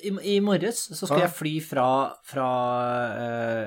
I, 0.00 0.10
I 0.36 0.40
morges 0.40 0.84
så 0.92 1.06
skulle 1.06 1.20
Ja. 1.22 1.26
jeg 1.28 1.36
fly 1.36 1.52
fra, 1.64 1.86
fra 2.24 2.46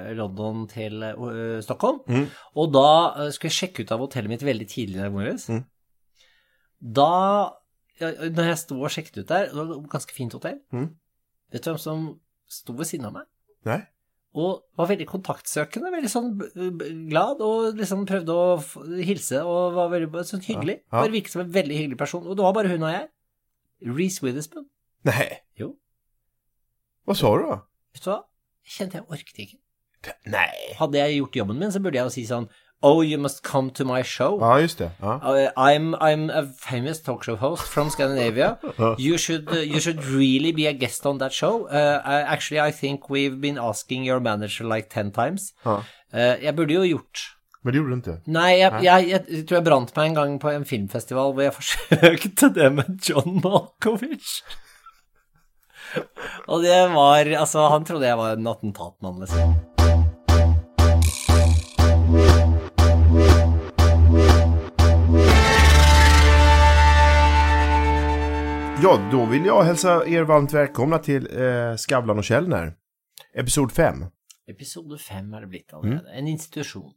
uh, 0.10 0.14
London 0.18 0.66
til 0.72 1.04
uh, 1.04 1.62
Stockholm, 1.62 2.00
Mm. 2.08 2.28
og 2.56 2.72
da 2.74 2.86
uh, 3.16 3.30
skulle 3.32 3.52
jeg 3.52 3.60
sjekke 3.60 3.86
ut 3.86 3.92
av 3.96 4.00
hotellet 4.06 4.30
mitt 4.34 4.46
veldig 4.48 4.68
tidlig 4.72 5.04
i 5.06 5.10
morges. 5.14 5.48
Mm. 5.50 5.64
Da 6.82 7.10
ja, 8.02 8.10
Når 8.28 8.50
jeg 8.52 8.58
sto 8.60 8.78
og 8.84 8.92
sjekket 8.92 9.22
ut 9.24 9.28
der, 9.32 9.46
det 9.52 9.56
var 9.56 9.76
et 9.78 9.90
ganske 9.94 10.14
fint 10.16 10.34
hotell, 10.36 10.58
Mm. 10.74 10.90
vet 11.52 11.64
du 11.64 11.70
hvem 11.72 11.80
som 11.80 12.08
sto 12.48 12.74
ved 12.74 12.86
siden 12.90 13.06
av 13.08 13.14
meg? 13.14 13.28
Nei? 13.66 13.82
Og 14.36 14.66
var 14.76 14.90
veldig 14.90 15.06
kontaktsøkende, 15.08 15.94
veldig 15.94 16.10
sånn 16.12 16.34
glad, 17.10 17.40
og 17.40 17.78
liksom 17.80 18.04
prøvde 18.06 18.34
å 18.36 18.58
hilse, 19.00 19.40
og 19.48 19.74
var 19.78 19.88
veldig 19.94 20.26
sånn 20.28 20.44
hyggelig. 20.44 20.82
Ja, 20.82 20.90
ja. 20.92 21.02
Bare 21.06 21.14
virket 21.14 21.32
som 21.32 21.42
en 21.46 21.54
veldig 21.56 21.78
hyggelig 21.78 21.98
person. 22.02 22.28
Og 22.28 22.36
det 22.36 22.44
var 22.44 22.52
bare 22.58 22.68
hun 22.74 22.84
og 22.84 22.92
jeg. 22.92 23.08
Reece 23.96 24.20
Witherspoon. 24.26 24.66
Nei. 25.08 25.40
Jo. 25.58 25.78
Vad 27.06 27.18
sa 27.18 27.32
du 27.38 27.46
da? 27.46 27.62
Vet 27.94 28.06
du 28.06 28.12
hva? 28.12 28.22
Jeg 28.66 28.78
kjente 28.80 29.00
jeg 29.00 29.10
orket 29.10 29.42
ikke. 29.46 29.62
Nei 30.30 30.76
Hadde 30.78 31.00
jeg 31.02 31.18
gjort 31.18 31.36
jobben 31.40 31.60
min, 31.62 31.72
så 31.74 31.82
burde 31.82 31.98
jeg 31.98 32.10
jo 32.10 32.14
si 32.14 32.28
sånn 32.30 32.48
Oh, 32.86 33.02
you 33.02 33.18
must 33.18 33.42
come 33.42 33.72
to 33.72 33.86
my 33.86 34.04
show. 34.04 34.38
Ja, 34.38 34.60
just 34.62 34.78
det. 34.78 34.92
Ja. 35.02 35.16
Uh, 35.24 35.50
I'm, 35.58 35.96
I'm 35.96 36.30
a 36.30 36.44
famous 36.60 37.00
talk 37.02 37.24
show 37.24 37.36
host 37.36 37.64
from 37.64 37.90
Scandinavia. 37.90 38.58
You 39.00 39.18
should, 39.18 39.50
uh, 39.50 39.62
you 39.62 39.80
should 39.80 40.04
really 40.06 40.52
be 40.52 40.68
a 40.68 40.74
guest 40.74 41.06
on 41.06 41.18
that 41.20 41.34
show. 41.34 41.68
Uh, 41.68 42.02
actually, 42.06 42.60
I 42.60 42.72
think 42.72 43.10
we've 43.10 43.42
been 43.42 43.58
asking 43.58 44.06
your 44.06 44.20
manager 44.20 44.66
like 44.66 44.90
ten 44.90 45.12
times. 45.12 45.54
Ja. 45.66 45.82
Uh, 46.14 46.44
jeg 46.44 46.56
burde 46.56 46.74
jo 46.74 46.84
gjort 46.84 47.24
Men 47.64 47.74
det 47.74 47.80
gjorde 47.80 47.96
du 47.96 48.12
ikke? 48.12 48.20
Nei, 48.32 48.52
jeg, 48.60 48.84
jeg, 48.84 49.08
jeg, 49.10 49.48
tror 49.48 49.58
jeg 49.58 49.66
brant 49.66 49.96
meg 49.96 50.12
en 50.12 50.16
gang 50.16 50.38
på 50.40 50.52
en 50.54 50.66
filmfestival 50.66 51.34
hvor 51.34 51.42
jeg 51.42 51.56
forsøkte 51.60 52.52
det 52.54 52.70
med 52.76 53.10
John 53.10 53.40
Malkovich. 53.42 54.44
Og 56.48 56.64
det 56.64 56.80
var 56.94 57.26
Altså, 57.40 57.68
han 57.70 57.86
trodde 57.86 58.08
jeg 58.08 58.18
var 58.18 58.36
en 58.36 58.48
attentatmann, 58.48 59.20
liksom. 59.24 59.56
Ja, 68.84 68.92
da 69.12 69.22
vil 69.32 69.46
jeg 69.48 69.66
hilse 69.70 69.94
dere 70.06 70.28
varmt 70.30 70.54
velkomne 70.54 71.00
til 71.02 71.26
eh, 71.32 71.74
Skavlan 71.80 72.20
og 72.22 72.28
Kjellner, 72.28 72.74
episode 73.34 73.74
5. 73.74 74.04
Episode 74.52 75.00
fem 75.02 75.32
er 75.34 75.46
det 75.46 75.50
blitt 75.50 75.74
allerede. 75.74 76.12
En 76.14 76.28
institusjon. 76.30 76.92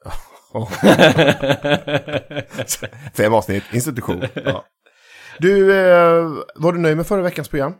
Fem 3.18 3.34
avsnitt, 3.36 3.64
institution. 3.72 4.22
Ja. 4.36 4.60
Du, 5.40 5.72
eh, 5.72 6.44
var 6.56 6.72
du 6.72 6.78
nöjd 6.78 6.96
med 6.96 7.06
förra 7.06 7.22
veckans 7.22 7.48
program? 7.48 7.74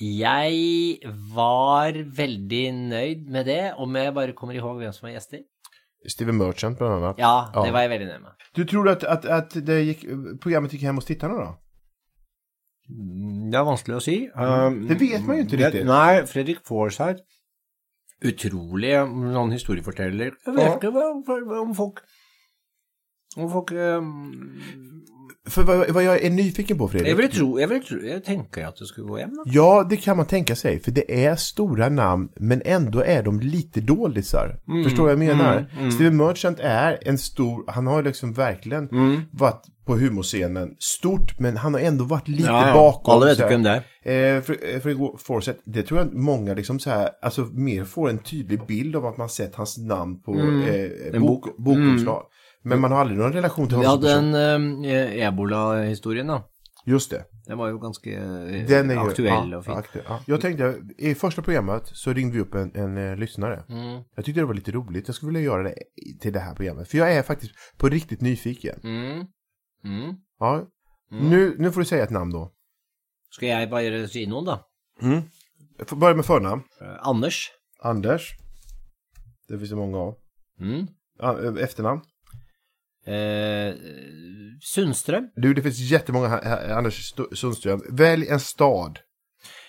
Jeg 0.00 0.98
var 1.34 1.92
veldig 2.16 2.62
nøyd 2.74 3.26
med 3.30 3.44
det, 3.46 3.72
om 3.78 3.94
jeg 3.96 4.14
bare 4.14 4.32
kommer 4.32 4.54
ihåg 4.56 4.78
hvem 4.80 4.92
som 4.92 5.06
var 5.08 5.12
gjester. 5.18 5.42
Steven 6.08 6.34
Merchant 6.38 6.78
blant 6.78 6.96
annet. 6.98 7.18
Ja, 7.22 7.34
det 7.54 7.66
Ja. 7.68 7.72
var 7.72 7.80
jeg 7.84 7.90
veldig 7.90 8.06
nøyd 8.08 8.22
med. 8.22 8.32
Du 8.56 8.64
tror 8.64 8.88
at, 8.90 9.04
at, 9.04 9.24
at 9.24 9.50
det 9.66 9.76
gikk, 9.86 10.06
programmet 10.40 10.72
gikk 10.74 10.80
hjem 10.88 10.98
hos 10.98 11.04
titterne, 11.06 11.36
da? 11.38 11.52
Det 12.88 13.54
er 13.60 13.64
vanskelig 13.68 13.96
å 13.96 14.02
si. 14.02 14.16
Um, 14.34 14.80
Det 14.88 14.98
vet 15.00 15.22
man 15.24 15.36
jo 15.38 15.44
ikke 15.46 15.60
riktig. 15.62 15.84
Nei, 15.86 16.22
Fredrik 16.26 16.64
Forsyth 16.66 17.22
Utrolig 18.22 18.92
sånn 19.34 19.50
historieforteller. 19.54 20.34
Jeg 20.46 20.54
vet 20.54 20.62
Ja. 20.64 20.74
ikke 20.76 20.92
hva- 20.94 21.24
hva- 21.26 21.60
om 21.60 21.72
folk 21.74 22.02
Folk 23.34 23.72
um, 23.72 24.60
För 25.48 25.62
vad, 25.62 25.90
vad 25.90 26.04
jag 26.04 26.22
är 26.24 26.30
nyfiken 26.30 26.78
på 26.78 26.88
Fredrik. 26.88 27.08
Jeg 27.08 27.16
vil 27.16 27.30
tro 27.30 27.60
jag, 27.60 27.68
vill 27.68 27.84
tro, 27.84 27.98
jag 28.02 28.24
tänker 28.24 28.66
at 28.66 28.76
det 28.78 28.86
skulle 28.86 29.06
gå 29.06 29.18
hjem. 29.18 29.42
Ja, 29.44 29.86
det 29.90 29.96
kan 29.96 30.16
man 30.16 30.26
tänka 30.26 30.56
sig. 30.56 30.80
För 30.80 30.90
det 30.90 31.24
är 31.24 31.36
stora 31.36 31.88
namn, 31.88 32.28
men 32.36 32.62
ändå 32.64 33.00
är 33.00 33.22
de 33.22 33.40
lite 33.40 33.80
dålisar. 33.80 34.60
Förstår 34.84 35.08
du 35.08 35.14
vad 35.14 35.24
jag 35.26 35.36
menar? 35.36 35.90
Steven 35.90 36.16
Merchant 36.16 36.60
är 36.60 36.98
en 37.02 37.18
stor, 37.18 37.64
han 37.66 37.86
har 37.86 38.02
liksom 38.02 38.32
verkligen 38.32 38.88
varit 39.30 39.66
på 39.86 39.96
humorscenen 39.96 40.76
stort, 40.78 41.38
men 41.38 41.56
han 41.56 41.74
har 41.74 41.80
ändå 41.80 42.04
varit 42.04 42.28
lite 42.28 42.70
bakom. 42.74 43.14
Alla 43.14 43.26
vet 43.26 43.40
vem 43.40 43.62
det 43.62 43.82
er. 44.04 44.36
Eh, 44.36 44.42
Fredrik 44.42 44.82
för 44.82 45.18
Forsett, 45.18 45.60
det 45.64 45.82
tror 45.82 46.00
jag 46.00 46.14
många 46.14 46.54
liksom 46.54 46.78
så 46.78 46.90
här, 46.90 47.08
alltså 47.22 47.40
mer 47.52 47.84
får 47.84 48.10
en 48.10 48.18
tydlig 48.18 48.66
bild 48.66 48.96
av 48.96 49.06
att 49.06 49.16
man 49.16 49.28
sett 49.28 49.54
hans 49.54 49.78
namn 49.78 50.22
på 50.22 50.34
eh, 50.34 51.20
bok, 51.20 51.56
bok, 51.58 51.76
bok. 52.06 52.28
Men 52.64 52.80
man 52.80 52.92
har 52.92 53.00
aldri 53.04 53.16
noen 53.16 53.32
relasjon 53.32 53.68
til 53.68 53.78
Vi 53.78 53.86
hadde 53.86 54.12
en 54.18 54.34
um, 54.34 54.84
ebola-historien, 54.84 56.26
da. 56.26 56.42
Just 56.86 57.10
det. 57.10 57.24
Den 57.46 57.58
var 57.58 57.68
jo 57.70 57.78
ganske 57.78 58.10
eh, 58.14 58.66
Den 58.68 58.90
är 58.90 58.94
ju, 58.94 59.00
aktuell 59.00 59.50
ja, 59.50 59.58
og 59.58 59.64
fin. 59.64 59.74
aktuell, 59.74 60.04
ja. 60.08 60.18
Jag 60.26 60.40
tänkte, 60.40 60.80
i 60.98 61.14
första 61.14 61.42
programmet 61.42 61.82
så 61.86 62.12
ringde 62.12 62.34
vi 62.34 62.40
upp 62.40 62.54
en, 62.54 62.72
en 62.76 62.96
eh, 62.98 63.16
lyssnare. 63.16 63.64
Mm. 63.68 64.02
Jag 64.16 64.24
tyckte 64.24 64.40
det 64.40 64.44
var 64.46 64.54
lite 64.54 64.72
roligt. 64.72 65.08
Jag 65.08 65.14
skulle 65.14 65.32
vilja 65.32 65.44
göra 65.52 65.62
det 65.62 65.74
i- 65.96 66.18
till 66.20 66.32
det 66.32 66.40
här 66.40 66.54
programmet. 66.54 66.88
För 66.88 66.98
jag 66.98 67.12
är 67.12 67.22
faktiskt 67.22 67.52
på 67.78 67.88
riktigt 67.88 68.20
nyfiken. 68.20 68.80
Mm. 68.84 69.26
Mm. 69.84 70.16
Ja. 70.38 70.66
Nu, 71.10 71.54
nu 71.58 71.72
får 71.72 71.80
du 71.80 71.84
säga 71.86 72.04
ett 72.04 72.10
namn 72.10 72.30
då. 72.32 72.52
Skal 73.30 73.48
jeg 73.48 73.70
bare 73.70 74.08
si 74.08 74.26
noen, 74.26 74.44
da? 74.44 74.58
Jag 75.78 75.88
får 75.88 75.96
börja 75.96 76.14
med 76.16 76.24
förnamn. 76.24 76.62
Eh, 76.80 77.08
Anders. 77.08 77.50
Anders. 77.82 78.30
Det 79.48 79.58
finns 79.58 79.70
det 79.70 79.76
många 79.76 79.98
av. 79.98 80.14
Mm. 80.60 80.86
Ja, 81.18 81.40
eh, 81.44 81.62
efternamn. 81.64 82.00
Eh, 83.06 83.74
Sundström. 84.60 85.30
Du, 85.36 85.54
det 85.54 85.62
finns 85.62 85.78
jättemånga 85.78 86.28
här, 86.28 86.42
här, 86.42 86.68
Anders 86.68 87.14
Sundström. 87.34 87.82
Välj 87.90 88.28
en 88.28 88.40
stad. 88.40 88.98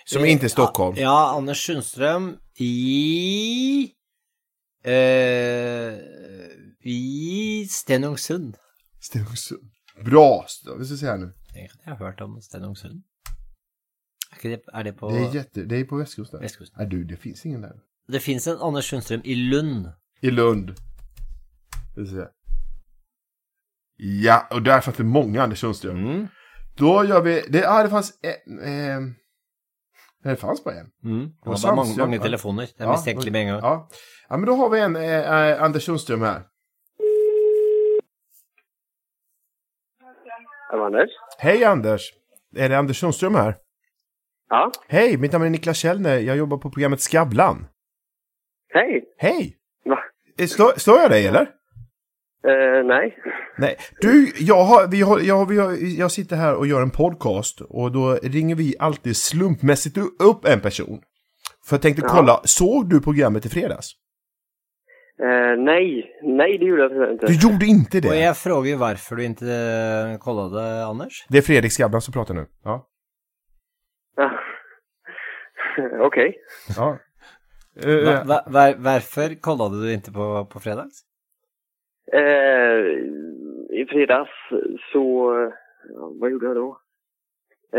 Som 0.05 0.25
inte 0.25 0.45
är 0.45 0.49
Stockholm. 0.49 0.97
Ja, 0.97 1.35
Anders 1.37 1.65
Sundström 1.65 2.37
i 2.57 3.91
eh, 4.83 4.93
I 6.79 7.67
Stenungsund. 7.69 8.57
Stenungsund. 8.99 9.71
Bra! 10.05 10.45
Vi 10.79 10.85
ska 10.85 10.97
se 10.97 11.05
här 11.05 11.17
nu. 11.17 11.33
Jag 11.85 11.95
har 11.95 12.05
hørt 12.05 12.21
om 12.21 12.41
Stenungsund. 12.41 13.03
Er, 14.43 14.49
det, 14.49 14.61
er 14.73 14.83
det 14.83 14.93
på 14.93 15.09
Det 15.11 15.17
är 15.17 15.35
jätte, 15.35 15.63
det 15.65 15.75
är 15.75 15.83
på 15.83 15.97
västkusten. 15.97 16.41
Västkusten? 16.41 16.75
Nej 16.79 16.87
du, 16.87 17.03
det 17.03 17.17
finns 17.17 17.45
ingen 17.45 17.61
där. 17.61 17.73
Det 18.07 18.19
fins 18.19 18.47
en 18.47 18.57
Anders 18.57 18.89
Sundstrøm 18.89 19.21
i 19.23 19.35
Lund. 19.35 19.87
I 20.21 20.31
Lund. 20.31 20.75
Vi 21.95 22.05
ska 22.05 22.15
se. 22.15 22.27
Ja, 23.97 24.47
och 24.51 24.61
där 24.61 24.81
fanns 24.81 24.97
det 24.97 25.03
många 25.03 25.43
Anders 25.43 25.59
Sundström. 25.59 25.97
Mm. 25.97 26.27
Då 26.77 27.05
gör 27.05 27.21
vi, 27.21 27.43
det, 27.49 27.59
ja 27.59 27.83
det 27.83 27.89
fanns, 27.89 28.19
eh, 28.23 28.29
eh, 28.69 28.99
det 30.23 30.35
fanns 30.35 30.63
bara 30.63 30.75
en. 30.75 30.91
Mm. 31.03 31.25
Det 31.25 31.49
var 31.49 31.61
bare 31.63 31.75
mange, 31.75 31.85
Sandstrøm, 31.85 32.09
mange 32.09 32.19
telefoner. 32.19 32.65
Det 32.77 32.83
er 32.83 32.85
Ja, 32.85 32.91
mistenkelig 32.91 33.31
med 33.31 33.41
en 33.41 33.47
gang. 33.47 33.59
Ja. 33.61 33.89
ja, 34.29 34.37
men 34.37 34.45
då 34.45 34.55
har 34.55 34.69
vi 34.69 34.79
en 34.79 34.95
eh, 34.95 35.49
eh, 35.49 35.63
Anders 35.63 35.83
Sundström 35.83 36.21
här. 36.21 36.43
Hei, 40.71 40.79
Anders. 40.79 41.09
Hej 41.37 41.63
Anders! 41.63 42.01
Är 42.55 42.69
det 42.69 42.77
Anders 42.77 42.99
Sundström 42.99 43.35
här? 43.35 43.55
Ja, 44.49 44.71
Hej, 44.87 45.17
mitt 45.17 45.31
namn 45.31 45.45
är 45.45 45.49
Niklas 45.49 45.77
Källner. 45.77 46.19
Jag 46.19 46.37
jobbar 46.37 46.57
på 46.57 46.71
programmet 46.71 47.01
Skavlan. 47.01 47.67
hej. 48.73 49.03
Hej! 49.17 49.57
Va? 49.85 49.97
jeg 50.37 50.49
deg, 50.49 50.69
eller? 50.85 51.01
jag 51.01 51.11
dig 51.11 51.27
eller? 51.27 51.47
Eh, 52.47 52.85
nej. 52.85 53.17
Nej. 53.57 53.77
Du, 54.01 54.31
jag, 54.39 54.63
har, 54.63 54.87
vi 54.91 55.01
har, 55.01 55.19
jag, 55.19 55.49
vi 55.49 55.57
har, 55.57 55.99
jag 55.99 56.11
sitter 56.11 56.35
här 56.35 56.55
och 56.55 56.67
gör 56.67 56.81
en 56.81 56.89
podcast 56.89 57.61
och 57.61 57.91
då 57.91 58.13
ringer 58.23 58.55
vi 58.55 58.75
alltid 58.79 59.17
slumpmässigt 59.17 59.97
upp 59.97 60.45
en 60.45 60.59
person. 60.61 61.01
För 61.69 61.75
jag 61.75 61.81
tänkte 61.81 62.01
Ja. 62.05 62.09
kolla, 62.09 62.41
såg 62.43 62.89
du 62.89 63.01
programmet 63.01 63.45
i 63.45 63.49
fredags? 63.49 63.91
Uh, 65.23 65.63
nej, 65.63 66.11
nej 66.23 66.57
det 66.57 66.65
gjorde 66.65 66.81
jag 66.95 67.11
inte. 67.11 67.25
Du 67.25 67.33
gjorde 67.33 67.65
inte 67.65 67.97
Og 67.97 68.05
Och 68.05 68.15
jeg 68.15 68.37
frågar 68.37 68.77
varför 68.77 69.15
du 69.15 69.23
inte 69.23 69.45
eh, 69.45 70.17
kollade 70.17 70.85
Anders. 70.85 71.25
Det 71.29 71.37
är 71.37 71.41
Fredrik 71.41 71.71
Skavlan 71.71 72.01
som 72.01 72.13
pratar 72.13 72.33
nu. 72.33 72.45
Ja. 72.63 72.87
Ja. 74.15 74.31
Okej. 76.07 76.35
ja. 76.77 76.97
Eh, 77.83 78.27
va, 78.27 78.43
var, 78.47 78.75
varför 78.77 79.41
kollade 79.41 79.81
du 79.85 79.93
inte 79.93 80.11
på, 80.11 80.45
på 80.45 80.59
fredags? 80.59 81.03
Eh, 82.11 82.79
I 83.79 83.85
fredags 83.89 84.31
så, 84.91 85.33
ja, 85.95 86.11
vad 86.19 86.31
gjorde 86.31 86.45
jag 86.45 86.55
då? 86.55 86.77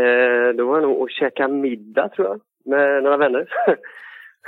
Eh, 0.01 0.55
då 0.55 0.67
var 0.67 0.75
jag 0.75 0.83
nog 0.83 1.01
och 1.01 1.09
käkade 1.09 1.53
middag 1.53 2.09
tror 2.09 2.27
jag, 2.27 2.41
med 2.65 3.03
några 3.03 3.17
vänner. 3.17 3.47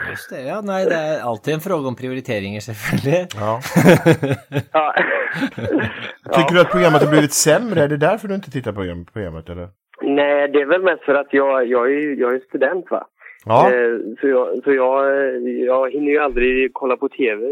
Just 0.09 0.29
det, 0.29 0.41
ja. 0.41 0.61
Nei, 0.61 0.85
det 0.85 0.95
er 0.95 1.21
alltid 1.29 1.53
en 1.53 1.59
fråga 1.59 1.87
om 1.87 1.95
prioriteringer, 1.95 2.59
selvfølgelig. 2.59 3.27
ja. 3.39 3.59
ja. 4.73 4.93
Tycker 6.35 6.53
du 6.53 6.61
att 6.61 6.71
programmet 6.71 7.01
har 7.01 7.09
blivit 7.09 7.33
sämre? 7.33 7.81
Är 7.83 7.87
det 7.87 7.97
därför 7.97 8.27
du 8.27 8.35
inte 8.35 8.51
tittar 8.51 8.71
på 8.71 9.05
programmet 9.13 9.49
eller? 9.49 9.67
Nej, 10.01 10.47
det 10.47 10.61
är 10.61 10.65
väl 10.65 10.83
mest 10.83 11.03
för 11.03 11.13
att 11.13 11.33
jag, 11.33 11.67
jag, 11.67 11.93
är, 11.93 12.19
jag 12.19 12.35
är 12.35 12.39
student 12.39 12.91
va. 12.91 13.07
Ja. 13.45 13.71
Eh, 13.73 13.97
så 14.21 14.27
jag, 14.27 14.63
så 14.63 14.73
jag, 14.73 14.97
jag 15.43 15.91
hinner 15.91 16.11
ju 16.11 16.19
aldrig 16.19 16.73
kolla 16.73 16.97
på 16.97 17.09
tv. 17.09 17.45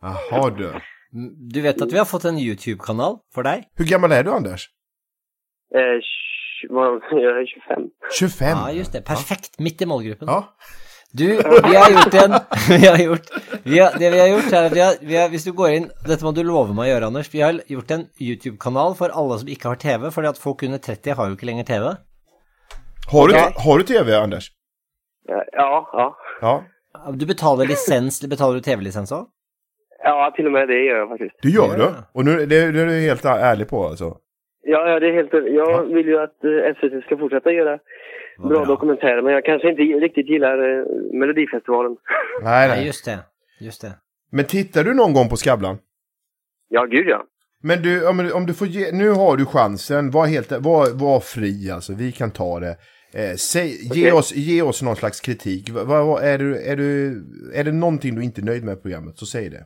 Jaha 0.00 0.50
du. 0.50 0.70
Du 1.12 1.60
vet 1.60 1.82
at 1.84 1.92
vi 1.92 1.98
har 2.00 2.06
fått 2.08 2.24
en 2.30 2.38
YouTube-kanal 2.40 3.18
for 3.34 3.44
deg? 3.44 3.66
Hvor 3.76 3.88
gammel 3.88 4.12
er 4.16 4.22
du 4.24 4.30
Anders? 4.32 4.68
Eh, 5.74 6.00
vad- 6.70 7.02
25. 7.10 7.90
25? 8.10 8.56
Ja, 8.56 8.70
just 8.72 8.92
det. 8.92 9.04
Perfekt. 9.04 9.58
Midt 9.60 9.82
i 9.82 9.86
målgruppen. 9.86 10.28
Ja. 10.28 10.48
Du, 11.14 11.26
vi 11.36 11.74
har 11.76 11.90
gjort 11.92 12.14
en 12.14 12.32
vi 12.80 12.86
har 12.86 12.96
gjort, 12.98 13.26
vi 13.64 13.78
har, 13.78 13.92
Det 13.98 14.08
vi 14.14 14.18
har 14.18 14.28
gjort, 14.30 14.52
er 14.52 14.64
at 14.70 14.72
vi 14.72 14.80
har, 14.80 14.94
vi 15.02 15.16
har 15.20 15.28
Hvis 15.28 15.44
du 15.44 15.50
går 15.52 15.74
inn 15.76 15.90
Dette 16.08 16.24
må 16.24 16.32
du 16.32 16.40
love 16.42 16.72
meg 16.72 16.86
å 16.86 16.94
gjøre, 16.94 17.10
Anders. 17.12 17.28
Vi 17.34 17.42
har 17.44 17.58
gjort 17.68 17.90
en 17.92 18.06
YouTube-kanal 18.16 18.96
for 18.96 19.12
alle 19.12 19.36
som 19.42 19.50
ikke 19.52 19.68
har 19.68 19.76
TV, 19.82 20.08
fordi 20.14 20.30
at 20.32 20.40
folk 20.40 20.62
under 20.64 20.80
30 20.80 21.18
har 21.18 21.28
jo 21.28 21.36
ikke 21.36 21.50
lenger 21.50 21.68
TV. 21.68 21.90
Har, 23.12 23.28
du, 23.28 23.36
har 23.36 23.78
du 23.78 23.84
TV, 23.84 24.14
Anders? 24.16 24.48
Ja, 25.28 25.42
ja. 25.52 26.08
Ja. 26.40 26.54
Du 27.12 27.26
betaler 27.28 27.68
lisens, 27.68 28.22
betaler 28.32 28.62
du 28.62 28.64
TV-lisens 28.64 29.12
òg? 29.12 29.28
Ja, 30.04 30.32
till 30.36 30.46
och 30.46 30.52
med 30.52 30.68
det 30.68 30.84
gör 30.84 30.98
jag 30.98 31.08
faktiskt. 31.08 31.36
Du 31.42 31.50
gör 31.50 31.78
det? 31.78 31.94
Och 32.12 32.24
nu, 32.24 32.36
det, 32.36 32.72
det 32.72 32.80
är 32.80 32.86
du 32.86 33.00
helt 33.00 33.24
ärlig 33.24 33.68
på 33.68 33.84
alltså? 33.84 34.16
Ja, 34.64 34.88
ja, 34.88 35.00
det 35.00 35.08
är 35.08 35.12
helt... 35.12 35.32
Jag 35.32 35.94
vill 35.94 36.06
ju 36.06 36.18
att 36.18 36.44
eh, 36.44 36.74
SVT 36.74 37.04
ska 37.04 37.16
fortsätta 37.16 37.50
göra 37.52 37.78
bra, 38.38 38.60
ja. 38.60 38.64
dokumentärer, 38.64 39.22
men 39.22 39.32
jag 39.32 39.44
kanske 39.44 39.70
inte 39.70 39.82
riktigt 39.82 40.28
gillar 40.28 40.58
eh, 40.58 40.84
Melodifestivalen. 41.12 41.96
Nej, 42.42 42.68
Nei, 42.68 42.76
nej. 42.76 42.86
just 42.86 43.04
det. 43.04 43.18
Just 43.60 43.82
det. 43.82 43.92
Men 44.30 44.44
tittar 44.44 44.84
du 44.84 44.94
någon 44.94 45.14
gång 45.14 45.28
på 45.28 45.36
Skavlan? 45.36 45.78
Ja, 46.68 46.84
gud 46.84 47.06
ja. 47.08 47.24
Men 47.62 47.82
du, 47.82 48.08
om, 48.08 48.30
om 48.34 48.46
du 48.46 48.54
får 48.54 48.66
ge, 48.66 48.92
nu 48.92 49.10
har 49.10 49.36
du 49.36 49.46
chansen, 49.46 50.10
var 50.10 50.26
helt, 50.26 50.52
var, 50.52 50.98
var 51.00 51.20
fri 51.20 51.70
alltså, 51.70 51.92
vi 51.94 52.12
kan 52.12 52.30
ta 52.30 52.60
det. 52.60 52.76
Eh, 53.14 53.34
säg, 53.36 53.68
ge, 53.68 53.90
Okej. 53.90 54.12
oss, 54.12 54.34
ge 54.34 54.62
oss 54.62 54.82
någon 54.82 54.96
slags 54.96 55.20
kritik. 55.20 55.68
Er 55.68 55.72
vad, 55.84 56.24
är, 56.24 56.38
du, 56.38 56.56
är, 56.56 56.76
du, 56.76 57.22
är 57.54 57.64
det 57.64 57.72
någonting 57.72 58.14
du 58.14 58.24
inte 58.24 58.40
är 58.40 58.44
nöjd 58.44 58.64
med 58.64 58.78
i 58.78 58.80
programmet, 58.80 59.18
så 59.18 59.26
säg 59.26 59.50
det. 59.50 59.64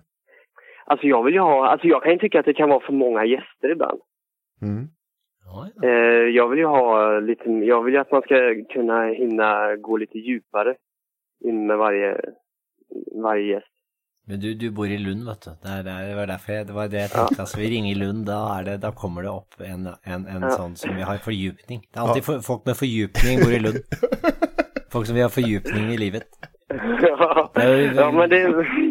Alltså 0.87 1.07
jag 1.07 1.25
vill 1.25 1.35
ju 1.35 1.41
ha... 1.41 1.67
Alltså 1.69 1.87
jag 1.87 2.03
kan 2.03 2.13
ju 2.13 2.19
tycka 2.19 2.41
att 2.41 2.47
det 2.47 2.55
kan 2.55 2.69
vara 2.69 2.81
för 2.87 2.93
många 2.93 3.25
gäster 3.25 3.69
ibland. 3.73 4.01
Mm. 4.63 4.89
Ja, 5.45 5.69
ja. 5.75 5.89
Eh, 5.89 6.29
jag 6.39 6.49
vill 6.49 6.59
ju 6.59 6.67
ha 6.67 7.19
lite... 7.21 7.51
Jag 7.51 7.83
vill 7.83 7.95
ju 7.95 8.01
att 8.01 8.13
man 8.13 8.23
ska 8.23 8.55
kunna 8.75 9.07
hinna 9.07 9.77
gå 9.77 9.97
lite 9.97 10.19
djupare 10.19 10.75
in 11.45 11.67
med 11.67 11.79
varje, 11.79 12.21
varje 13.23 13.47
gäst. 13.55 13.73
Men 14.29 14.41
du, 14.41 14.55
du 14.55 14.71
bor 14.71 14.87
i 14.87 14.99
Lund, 14.99 15.27
vet 15.27 15.43
du. 15.43 15.51
Det, 15.63 15.69
er, 15.69 15.83
det, 15.83 16.15
var 16.17 16.27
derfor 16.27 16.53
jeg, 16.53 16.67
det 16.67 16.73
var 16.75 16.89
det 16.91 17.01
jeg 17.05 17.11
tenkte. 17.11 17.41
Altså, 17.43 17.59
vi 17.61 17.69
ringer 17.71 17.95
Lund, 17.95 18.25
da, 18.27 18.39
det, 18.67 18.81
da 18.83 18.91
kommer 18.93 19.23
det 19.23 19.31
opp 19.31 19.55
en, 19.63 19.87
en, 20.03 20.25
en 20.27 20.43
Ja. 20.43 20.51
sånn 20.51 20.75
som 20.77 20.97
vi 20.99 21.05
har 21.07 21.21
fordypning. 21.23 21.85
Det 21.87 22.01
er 22.01 22.09
alltid 22.09 22.27
for, 22.27 22.43
folk 22.43 22.67
med 22.67 22.75
fordypning 22.81 23.45
bor 23.45 23.55
i 23.55 23.61
Lund. 23.63 23.79
Folk 24.97 25.07
som 25.07 25.17
vil 25.19 25.27
ha 25.27 25.31
fordypning 25.31 25.91
i 25.93 25.97
livet. 26.01 26.27
Ja, 27.97 28.11
men 28.13 28.31
det... 28.31 28.41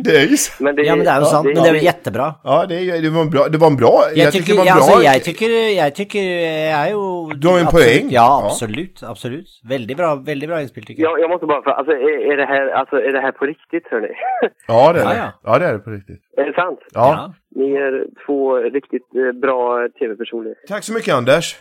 Det 0.04 0.16
är 0.22 0.28
ju 0.28 0.38
så. 0.38 0.64
Men 0.64 0.76
det, 0.76 0.84
Ja, 0.84 0.96
men 0.96 1.06
det 1.06 1.12
er 1.12 1.20
jo 1.20 1.26
sant. 1.26 1.46
Men 1.46 1.56
det 1.64 1.70
er 1.70 1.74
jo 1.80 1.84
jättebra. 1.92 2.28
Ja, 2.44 2.66
det, 2.70 3.02
det, 3.02 3.10
var 3.16 3.22
en 3.22 3.30
bra, 3.30 3.48
det 3.54 3.58
var 3.64 3.68
en 3.68 3.78
bra, 3.78 3.94
Jeg 4.16 4.32
tycker, 4.34 4.54
det 4.54 4.60
var 4.60 4.66
ja, 4.66 4.76
bra. 4.76 4.84
altså, 4.84 5.02
jeg 5.04 5.22
tycker, 5.28 5.50
jeg 5.82 5.94
tycker 6.00 6.22
jeg 6.22 6.72
er 6.84 6.90
jo 6.92 7.04
Du 7.42 7.48
har 7.48 7.56
jo 7.60 7.64
en 7.66 7.72
poeng. 7.78 8.06
Ja, 8.12 8.26
Ja. 8.26 8.46
absolutt. 8.50 9.04
Absolutt. 9.04 9.50
Veldig 9.70 9.96
bra, 9.98 10.10
veldig 10.32 10.48
bra 10.50 10.62
innspill, 10.62 10.86
tycker 10.86 11.02
jeg. 11.04 11.10
Ja, 11.12 11.18
jag 11.24 11.30
måste 11.30 11.46
bara... 11.46 11.74
Alltså 11.80 11.92
är, 11.92 12.32
är, 12.32 12.38
det 12.38 12.46
här, 12.46 12.68
alltså, 12.80 12.96
är 12.96 13.12
det 13.14 13.22
här 13.22 13.32
på 13.32 13.46
riktigt, 13.46 13.86
hörni? 13.92 14.14
Ja, 14.68 14.94
det 14.94 15.00
är 15.02 15.06
det. 15.10 15.16
ja. 15.16 15.32
Ja, 15.44 15.60
det 15.60 15.66
är 15.66 15.74
det 15.74 15.80
på 15.80 15.90
riktigt. 15.92 16.22
är 16.38 16.46
det 16.46 16.54
sant? 16.54 16.80
Ja. 16.94 17.34
Ni 17.56 17.72
är 17.86 17.94
två 18.26 18.56
riktigt 18.58 19.08
eh, 19.16 19.32
bra 19.42 19.88
tv-personer. 20.00 20.54
Tack 20.68 20.84
så 20.84 20.94
mycket, 20.94 21.14
Anders. 21.16 21.56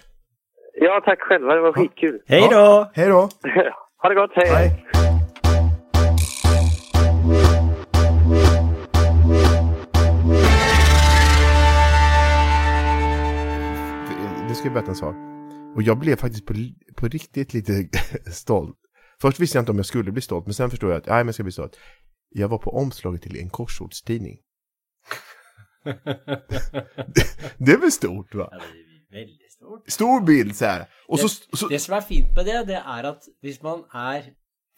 Ja, 0.80 1.00
tack 1.04 1.20
själva. 1.20 1.54
Det 1.54 1.60
var 1.60 1.72
skitkul. 1.72 2.18
Hei 2.28 2.48
då! 2.50 2.90
Hej 2.94 3.08
då. 3.08 3.20
ha 4.02 4.08
det 4.08 4.14
gott. 4.14 4.30
Hej. 4.34 4.48
Hej. 4.48 5.13
Det 14.64 14.70
ska 14.70 14.78
jag 14.78 14.86
berätta 14.86 14.90
en 14.90 15.14
sak. 15.14 15.16
Och 15.76 15.82
jag 15.82 15.98
blev 15.98 16.16
faktiskt 16.16 16.46
på, 16.46 16.54
på 16.96 17.08
riktigt 17.08 17.54
lite 17.54 17.88
stolt. 18.32 18.76
Först 19.20 19.40
visste 19.40 19.58
jag 19.58 19.62
inte 19.62 19.72
om 19.72 19.76
jag 19.76 19.86
skulle 19.86 20.12
bli 20.12 20.22
stolt, 20.22 20.46
men 20.46 20.54
sen 20.54 20.70
förstod 20.70 20.90
jag 20.90 20.96
att 20.96 21.06
nej, 21.06 21.16
men 21.16 21.26
jag 21.26 21.34
ska 21.34 21.42
bli 21.42 21.52
stolt. 21.52 21.78
Jag 22.28 22.48
var 22.48 22.58
på 22.58 22.70
omslaget 22.70 23.22
till 23.22 23.36
en 23.36 23.50
korsordstidning. 23.50 24.38
det, 25.84 25.94
det 27.58 27.72
är 27.72 27.80
väl 27.80 27.92
stort 27.92 28.34
va? 28.34 28.48
Ja, 28.52 28.58
det 29.10 29.18
är 29.18 29.20
väldigt 29.20 29.52
stort. 29.52 29.90
Stor 29.90 30.20
bild 30.20 30.56
så 30.56 30.64
här. 30.64 30.86
Och 31.08 31.20
så, 31.20 31.28
så 31.28 31.68
Det 31.68 31.78
som 31.78 31.94
er 31.94 32.00
fint 32.00 32.36
med 32.36 32.44
det, 32.44 32.64
det 32.66 32.82
er 32.86 33.04
at 33.04 33.22
hvis 33.40 33.62
man 33.62 33.84
er 33.94 34.22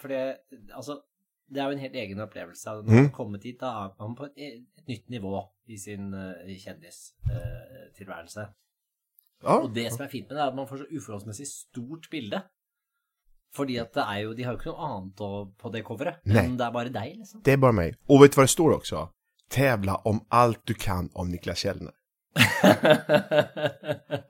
For 0.00 0.08
det 0.08 0.36
alltså, 0.72 1.00
det 1.48 1.60
er 1.60 1.64
jo 1.64 1.70
en 1.70 1.78
helt 1.78 1.94
egen 1.94 2.20
opplevelse. 2.20 2.70
Når 2.70 2.82
man 2.82 2.98
mm. 2.98 3.10
kommet 3.10 3.42
dit, 3.42 3.60
da 3.60 3.66
er 3.66 3.94
man 4.00 4.16
på 4.16 4.24
et, 4.24 4.66
nytt 4.88 5.08
nivå 5.08 5.44
i 5.66 5.78
sin 5.78 6.14
uh, 6.14 6.34
kjendistilværelse. 6.64 8.46
Ja, 9.42 9.56
Og 9.60 9.72
det 9.74 9.90
som 9.92 10.04
er 10.06 10.12
fint 10.12 10.28
med 10.28 10.36
det, 10.36 10.42
er 10.42 10.52
at 10.52 10.56
man 10.56 10.68
får 10.68 10.84
så 10.84 10.86
uforholdsmessig 10.90 11.46
stort 11.50 12.08
bilde. 12.10 12.42
Fordi 13.56 13.76
at 13.80 13.92
det 13.94 14.04
er 14.04 14.18
jo 14.24 14.32
De 14.36 14.44
har 14.44 14.52
jo 14.52 14.58
ikke 14.60 14.72
noe 14.72 14.88
annet 14.88 15.12
på 15.60 15.72
det 15.72 15.84
coveret. 15.86 16.22
Men 16.24 16.34
Nei. 16.34 16.56
det 16.58 16.66
er 16.66 16.72
bare 16.74 16.92
deg, 16.92 17.12
liksom. 17.20 17.42
det 17.44 17.52
er 17.52 17.60
bare 17.62 17.76
meg. 17.76 18.00
Og 18.08 18.22
vet 18.22 18.34
du 18.34 18.40
hva 18.40 18.48
det 18.48 18.54
står 18.56 18.78
også? 18.80 19.06
Tevla 19.52 20.00
om 20.08 20.24
alt 20.34 20.62
du 20.66 20.74
kan 20.74 21.10
om 21.14 21.30
Niklas 21.30 21.62
Kjellner. 21.62 21.94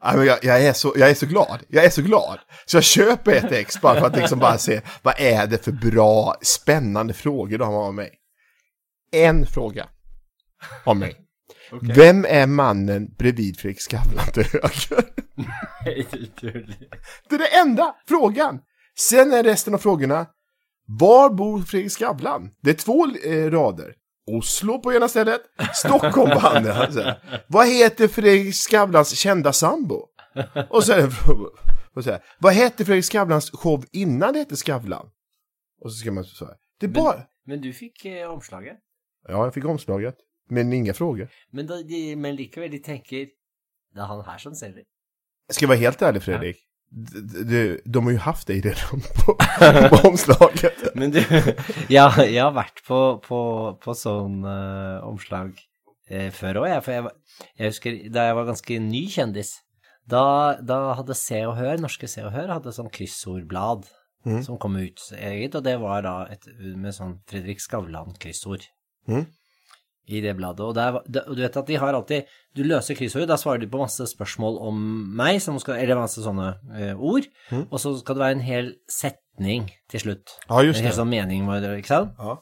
jeg, 0.07 0.27
jeg, 0.27 0.39
jag, 0.45 0.77
så, 0.77 0.93
jeg, 0.95 1.11
er 1.11 1.15
så 1.19 1.27
glad. 1.27 1.65
Jeg 1.73 1.85
er 1.85 1.91
så 1.91 2.03
glad. 2.07 2.45
Så 2.67 2.79
jeg 2.79 2.91
kjøper 2.93 3.39
et 3.41 3.57
X 3.65 3.81
bare 3.83 3.99
for 4.01 4.11
å 4.11 4.21
liksom 4.21 4.43
bara 4.43 4.61
se 4.63 4.79
hva 5.03 5.17
er 5.19 5.49
det 5.51 5.63
for 5.65 5.75
bra, 5.81 6.37
spennende 6.45 7.17
frågor 7.17 7.59
de 7.59 7.65
har 7.67 7.89
om 7.91 7.99
meg. 7.99 8.15
En 9.17 9.47
spørsmål 9.47 9.89
om 10.87 11.03
mig. 11.73 11.97
Vem 11.97 12.25
er 12.29 12.47
mannen 12.47 13.15
bredvid 13.19 13.57
Fredrik 13.61 13.81
Skavlan 13.81 14.33
til 14.35 14.45
höger? 14.53 15.03
Det 17.29 17.35
er 17.35 17.39
det 17.39 17.61
enda 17.63 17.95
frågan. 18.09 18.61
Sen 18.99 19.33
är 19.33 19.43
resten 19.43 19.75
av 19.75 19.79
frågorna. 19.79 20.27
Var 20.87 21.31
bor 21.31 21.63
Fredrik 21.63 21.93
Skavlan? 21.93 22.51
Det 22.63 22.71
är 22.71 22.75
två 22.75 23.07
eh, 23.07 23.51
rader. 23.51 23.95
Oslo 24.27 24.81
på 24.83 24.93
ena 24.93 25.09
stället, 25.09 25.41
Stockholm 25.75 26.41
på 26.41 26.47
andra. 26.47 26.75
Alltså. 26.75 27.15
Vad 27.49 27.69
heter 27.69 28.09
Fredrik 28.09 28.55
Skavlans 28.55 29.17
kända 29.17 29.53
sambo? 29.53 30.07
Och 30.71 30.85
så 30.85 30.93
är 30.93 31.03
det 31.03 31.13
och 31.95 32.05
så 32.05 32.11
här, 32.11 32.21
Vad 32.39 32.53
hette 32.53 32.85
Fredrik 32.85 33.05
Skavlans 33.05 33.51
show 33.51 33.85
innan 33.93 34.33
det 34.33 34.39
hette 34.39 34.57
Skavlan? 34.57 35.07
Och 35.81 35.93
så 35.93 35.99
ska 35.99 36.13
man 36.13 36.25
så 36.25 36.45
här. 36.45 36.55
Det 36.81 36.87
är 36.87 36.91
bara... 36.91 37.23
Men 37.47 37.61
du 37.61 37.73
fikk 37.73 38.05
eh, 38.05 38.31
omslaget. 38.31 38.77
Ja, 39.29 39.45
jag 39.45 39.55
fick 39.55 39.65
omslaget. 39.65 40.15
Men 40.49 40.73
ingen 40.73 40.95
frågor. 40.95 41.31
Men, 41.53 41.67
de, 41.67 42.15
men 42.17 42.37
likevel, 42.39 42.71
de 42.71 42.79
tenker 42.79 43.33
Det 43.95 44.03
er 44.03 44.07
han 44.11 44.23
her 44.27 44.39
som 44.39 44.55
selger. 44.55 44.85
Skal 45.51 45.67
jeg 45.67 45.73
være 45.73 45.85
helt 45.85 46.03
ærlig, 46.03 46.23
Fredrik? 46.23 46.57
Ja. 46.57 46.63
d- 46.91 47.45
d- 47.51 47.79
de 47.95 48.03
har 48.03 48.13
jo 48.13 48.23
haft 48.23 48.49
deg 48.51 48.65
redan 48.67 49.03
på, 49.21 49.35
på 49.91 50.01
omslaget. 50.11 50.85
Men 50.95 51.15
du, 51.15 51.21
jeg, 51.23 52.27
jeg 52.31 52.43
har 52.43 52.55
vært 52.55 52.83
på, 52.87 53.01
på, 53.25 53.41
på 53.83 53.95
sånn 53.97 54.43
uh, 54.47 55.03
omslag 55.07 55.55
uh, 56.13 56.29
før 56.35 56.63
òg, 56.63 56.69
jeg. 56.71 56.85
For 56.85 56.97
jeg, 56.97 57.15
jeg 57.59 57.73
husker 57.73 58.01
da 58.15 58.27
jeg 58.29 58.39
var 58.39 58.51
ganske 58.51 58.81
ny 58.87 59.05
kjendis, 59.15 59.55
da, 60.07 60.25
da 60.63 60.81
hadde 61.01 61.17
Se 61.19 61.41
og 61.49 61.57
Hør, 61.59 61.81
norske 61.83 62.11
Se 62.11 62.23
og 62.27 62.35
Hør, 62.37 62.53
hadde 62.59 62.75
sånn 62.75 62.93
kryssordblad 62.95 63.89
mm. 64.27 64.43
som 64.47 64.61
kom 64.63 64.77
ut 64.79 65.03
eget, 65.17 65.57
og 65.59 65.65
det 65.67 65.79
var 65.83 66.05
da 66.07 66.17
et, 66.31 66.47
med 66.77 66.95
sånn 66.95 67.19
Fredrik 67.31 67.63
Skavlan-kryssord. 67.65 68.69
Mhm. 69.11 69.27
I 70.07 70.21
det 70.23 70.37
bladet. 70.39 70.63
Og, 70.63 70.75
der, 70.77 71.01
og 71.01 71.35
du 71.35 71.43
vet 71.43 71.57
at 71.59 71.67
de 71.67 71.79
har 71.83 71.97
alltid 71.99 72.29
Du 72.55 72.63
løser 72.63 72.95
kryssordet, 72.95 73.27
da 73.29 73.37
svarer 73.41 73.59
de 73.65 73.69
på 73.69 73.81
masse 73.81 74.07
spørsmål 74.07 74.61
om 74.69 74.79
meg, 75.19 75.41
som 75.43 75.59
skal, 75.59 75.81
eller 75.83 75.99
masse 75.99 76.23
sånne 76.23 76.53
uh, 76.71 76.95
ord, 76.95 77.27
mm. 77.51 77.67
og 77.67 77.83
så 77.83 77.93
skal 77.99 78.17
det 78.17 78.23
være 78.23 78.37
en 78.39 78.45
hel 78.47 78.71
setning 78.89 79.67
til 79.91 80.05
slutt. 80.05 80.37
Ja, 80.47 80.63
just 80.65 80.81
En 80.81 80.89
hel 80.89 80.97
sånn 80.97 81.11
mening, 81.11 81.45
ikke 81.51 81.91
sant? 81.91 82.15
Ja. 82.23 82.39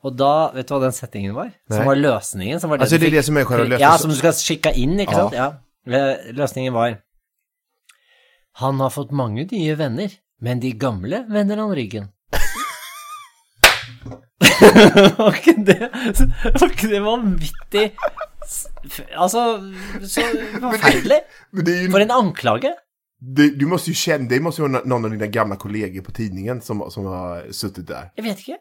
Og 0.00 0.16
da, 0.16 0.50
vet 0.54 0.68
du 0.68 0.74
hva 0.74 0.82
den 0.86 0.96
setningen 0.96 1.34
var? 1.36 1.50
Nei. 1.52 1.76
Som 1.76 1.88
var 1.88 1.98
løsningen? 1.98 2.60
Som 2.60 2.72
var 2.72 2.80
Altså, 2.80 2.98
det 3.00 3.10
er 3.10 3.18
det 3.18 3.24
som 3.26 3.36
er 3.36 3.48
løsningen. 3.48 3.82
Ja, 3.82 3.92
som 4.00 4.12
du 4.12 4.16
skal 4.16 4.32
skikke 4.36 4.72
inn, 4.76 4.96
ikke 5.00 5.12
Ja. 5.12 5.24
sant? 5.24 5.36
Ja. 5.36 5.48
Eh, 5.86 6.32
Løsningen 6.36 6.72
var 6.72 6.98
Han 8.60 8.80
har 8.80 8.90
fått 8.90 9.12
mange 9.12 9.46
nye 9.50 9.74
venner, 9.78 10.10
men 10.40 10.60
de 10.60 10.72
gamle 10.72 11.24
vender 11.30 11.56
han 11.56 11.72
ryggen. 11.72 12.10
var 15.18 15.36
ikke 15.38 15.54
det 15.66 15.88
Var 16.60 16.70
ikke 16.70 16.90
det 16.90 17.00
vanvittig 17.04 17.84
Altså, 19.14 19.42
så 20.02 20.24
forferdelig. 20.58 21.20
For 21.92 22.02
en 22.02 22.10
anklage. 22.10 22.72
Det, 23.20 23.50
du 23.60 23.66
måste 23.66 23.90
ju 23.90 23.94
känna, 23.94 24.28
det 24.28 24.40
måste 24.40 24.62
ju 24.62 24.68
vara 24.68 24.82
någon 24.84 25.04
av 25.04 25.10
dina 25.10 25.26
gamla 25.26 25.56
kollegor 25.56 26.02
på 26.02 26.12
tidningen 26.12 26.60
som, 26.60 26.82
som 26.90 27.04
har 27.06 27.52
suttit 27.52 27.86
där. 27.86 28.10
Jeg 28.16 28.24
vet 28.24 28.38
ikke. 28.38 28.56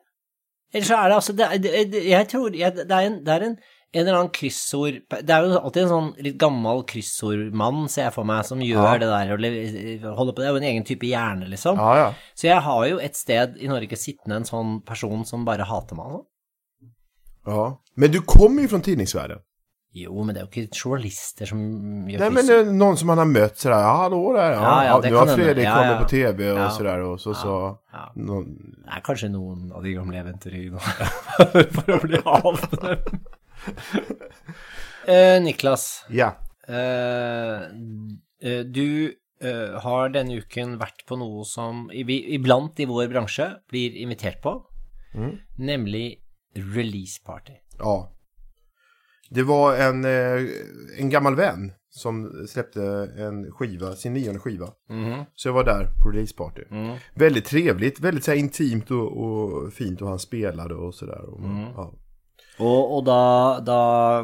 Eller 0.74 0.86
så 0.86 0.96
er 1.00 1.10
det 1.10 1.16
altså 1.18 1.34
det, 1.34 1.46
det, 1.64 2.02
Jeg 2.06 2.28
tror 2.30 2.56
jeg, 2.56 2.76
det 2.78 2.92
er, 2.92 3.06
en, 3.10 3.20
det 3.26 3.34
er 3.34 3.46
en, 3.48 3.56
en 3.90 4.02
eller 4.04 4.18
annen 4.20 4.32
kryssord 4.36 5.00
Det 5.10 5.34
er 5.34 5.48
jo 5.48 5.58
alltid 5.58 5.82
en 5.84 5.90
sånn 5.90 6.10
litt 6.22 6.38
gammel 6.38 6.84
kryssordmann, 6.92 7.88
ser 7.90 8.06
jeg 8.08 8.14
for 8.14 8.28
meg, 8.30 8.46
som 8.46 8.62
gjør 8.62 8.86
Ja. 8.86 8.98
det 9.02 9.10
der 9.10 9.34
og 9.34 10.18
holder 10.20 10.36
på 10.38 10.44
Det 10.44 10.48
er 10.48 10.54
jo 10.54 10.62
en 10.62 10.68
egen 10.70 10.86
type 10.86 11.10
hjerne, 11.10 11.50
liksom. 11.50 11.82
Ja, 11.82 11.96
ja. 11.98 12.10
Så 12.38 12.48
jeg 12.52 12.62
har 12.68 12.86
jo 12.92 13.00
et 13.02 13.18
sted 13.18 13.58
i 13.58 13.68
Norge 13.72 13.98
sittende 13.98 14.38
en 14.44 14.46
sånn 14.50 14.80
person 14.86 15.26
som 15.26 15.46
bare 15.48 15.66
hater 15.66 15.98
meg. 15.98 16.06
altså. 16.06 16.26
ja. 17.50 17.68
Men 18.00 18.12
du 18.14 18.22
kommer 18.22 18.64
jo 18.64 18.76
fra 18.76 18.80
tidningsvärlden. 18.86 19.42
Jo, 19.92 20.22
men 20.24 20.36
det 20.36 20.42
er 20.42 20.46
jo 20.46 20.50
ikke 20.52 20.78
journalister 20.84 21.46
som 21.50 21.60
gjør 22.06 22.20
Nei, 22.22 22.28
men 22.30 22.46
det 22.46 22.56
er 22.60 22.64
noen 22.78 22.98
som 23.00 23.10
han 23.10 23.18
har 23.18 23.26
møtt 23.26 23.56
sådär, 23.58 23.80
ja 23.82 23.94
hallå 24.04 24.20
der, 24.36 24.52
ja, 24.54 24.62
Ja, 24.62 24.84
ja, 24.86 25.00
det 25.02 25.12
har. 25.16 25.26
Fredrik 25.36 25.64
Ja, 25.66 25.80
ja. 25.88 25.96
på 26.04 26.08
tv 26.12 26.50
og 26.52 26.58
Ja. 26.60 26.68
sådär 26.70 27.00
og 27.08 27.18
så 27.20 27.34
Ja. 27.94 28.04
någon, 28.16 28.46
Det 28.86 28.94
er 28.98 29.02
kanskje 29.02 29.30
noen 29.32 29.72
av 29.74 29.82
de 29.84 29.94
gamle 29.94 30.18
eventyrene 30.22 30.80
for 31.74 31.92
å 31.96 32.00
bli 32.04 32.18
av 32.26 32.60
dem. 32.84 33.00
Niklas, 35.44 36.06
ja, 36.10 36.36
Uh, 36.70 37.66
eh, 38.46 38.60
du 38.62 39.10
eh, 39.42 39.80
har 39.82 40.10
denne 40.14 40.36
uken 40.38 40.76
vært 40.78 41.02
på 41.10 41.18
noe 41.18 41.42
som 41.44 41.90
i- 41.92 42.06
iblant 42.36 42.78
i 42.80 42.86
vår 42.86 43.08
bransje 43.10 43.48
blir 43.72 43.96
invitert 43.98 44.38
på, 44.44 44.54
Mm. 45.16 45.40
nemlig 45.58 46.20
release 46.56 47.18
party. 47.26 47.54
ja. 47.80 48.08
Det 49.30 49.44
var 49.44 49.76
en, 49.76 50.06
eh, 50.06 50.48
en 50.98 51.10
gammal 51.10 51.36
vän 51.36 51.72
som 51.90 52.46
släppte 52.48 52.84
en 53.18 53.52
skiva, 53.52 53.96
sin 53.96 54.14
nionde 54.14 54.40
skiva. 54.40 54.68
Mm. 54.90 55.24
Så 55.36 55.48
jag 55.48 55.54
var 55.54 55.64
där 55.64 55.88
på 56.04 56.10
releaseparty. 56.10 56.62
Mm. 56.72 56.98
Väldigt 57.16 57.46
trevligt, 57.46 58.00
väldigt 58.00 58.24
så 58.24 58.32
här, 58.32 58.38
intimt 58.38 58.92
och, 58.92 59.18
och 59.24 59.74
fint 59.74 60.02
och 60.02 60.08
han 60.10 60.20
spelade 60.20 60.76
och 60.76 60.96
sådär. 60.96 61.22
Och, 61.30 61.40
Mm. 61.40 61.62
ja. 61.76 61.94
Og, 62.60 62.92
og 62.98 63.06
da, 63.06 63.60
da 63.60 64.22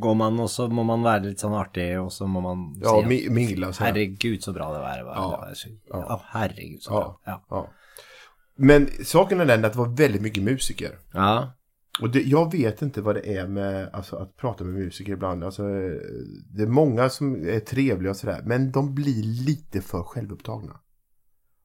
går 0.00 0.14
man, 0.14 0.40
og 0.40 0.50
så 0.50 0.68
må 0.70 0.84
man 0.86 1.02
være 1.02 1.24
litt 1.24 1.40
sånn 1.42 1.54
artig, 1.58 1.88
og 1.98 2.12
så 2.14 2.26
må 2.30 2.40
man 2.44 2.60
ja, 2.78 2.92
si 3.00 3.08
mi- 3.08 3.30
mingla 3.34 3.72
så 3.74 3.84
herregud 3.88 4.42
så 4.44 4.52
bra 4.54 4.68
det 4.72 4.78
var. 4.84 4.96
Det 5.00 5.04
var, 5.04 5.14
Ja. 5.16 5.30
det 5.30 5.48
var 5.48 5.54
så, 5.54 5.68
Ja. 5.90 6.04
ja. 6.08 6.20
herregud 6.32 6.82
så 6.82 6.90
Ja. 6.92 7.00
bra. 7.00 7.20
Ja. 7.26 7.40
Ja. 7.50 7.66
Men 8.56 8.86
saken 9.04 9.40
är 9.40 9.46
den 9.46 9.64
att 9.64 9.72
det 9.72 9.78
var 9.78 9.96
väldigt 9.96 10.22
mycket 10.22 10.42
musiker. 10.42 10.98
ja. 11.14 11.52
Och 12.02 12.10
det, 12.10 12.22
jag 12.22 12.52
vet 12.52 12.82
inte 12.82 13.00
vad 13.00 13.14
det 13.14 13.36
är 13.36 13.46
med 13.46 13.90
alltså, 13.92 14.16
att 14.16 14.36
prata 14.36 14.64
med 14.64 14.74
musiker 14.74 15.12
ibland. 15.12 15.44
Alltså, 15.44 15.62
det 16.54 16.62
är 16.62 16.66
många 16.66 17.08
som 17.08 17.34
är 17.48 17.60
trevliga 17.60 18.10
och 18.10 18.16
sådär. 18.16 18.42
Men 18.46 18.72
de 18.72 18.94
blir 18.94 19.22
lite 19.46 19.80
för 19.80 20.02
självupptagna. 20.02 20.72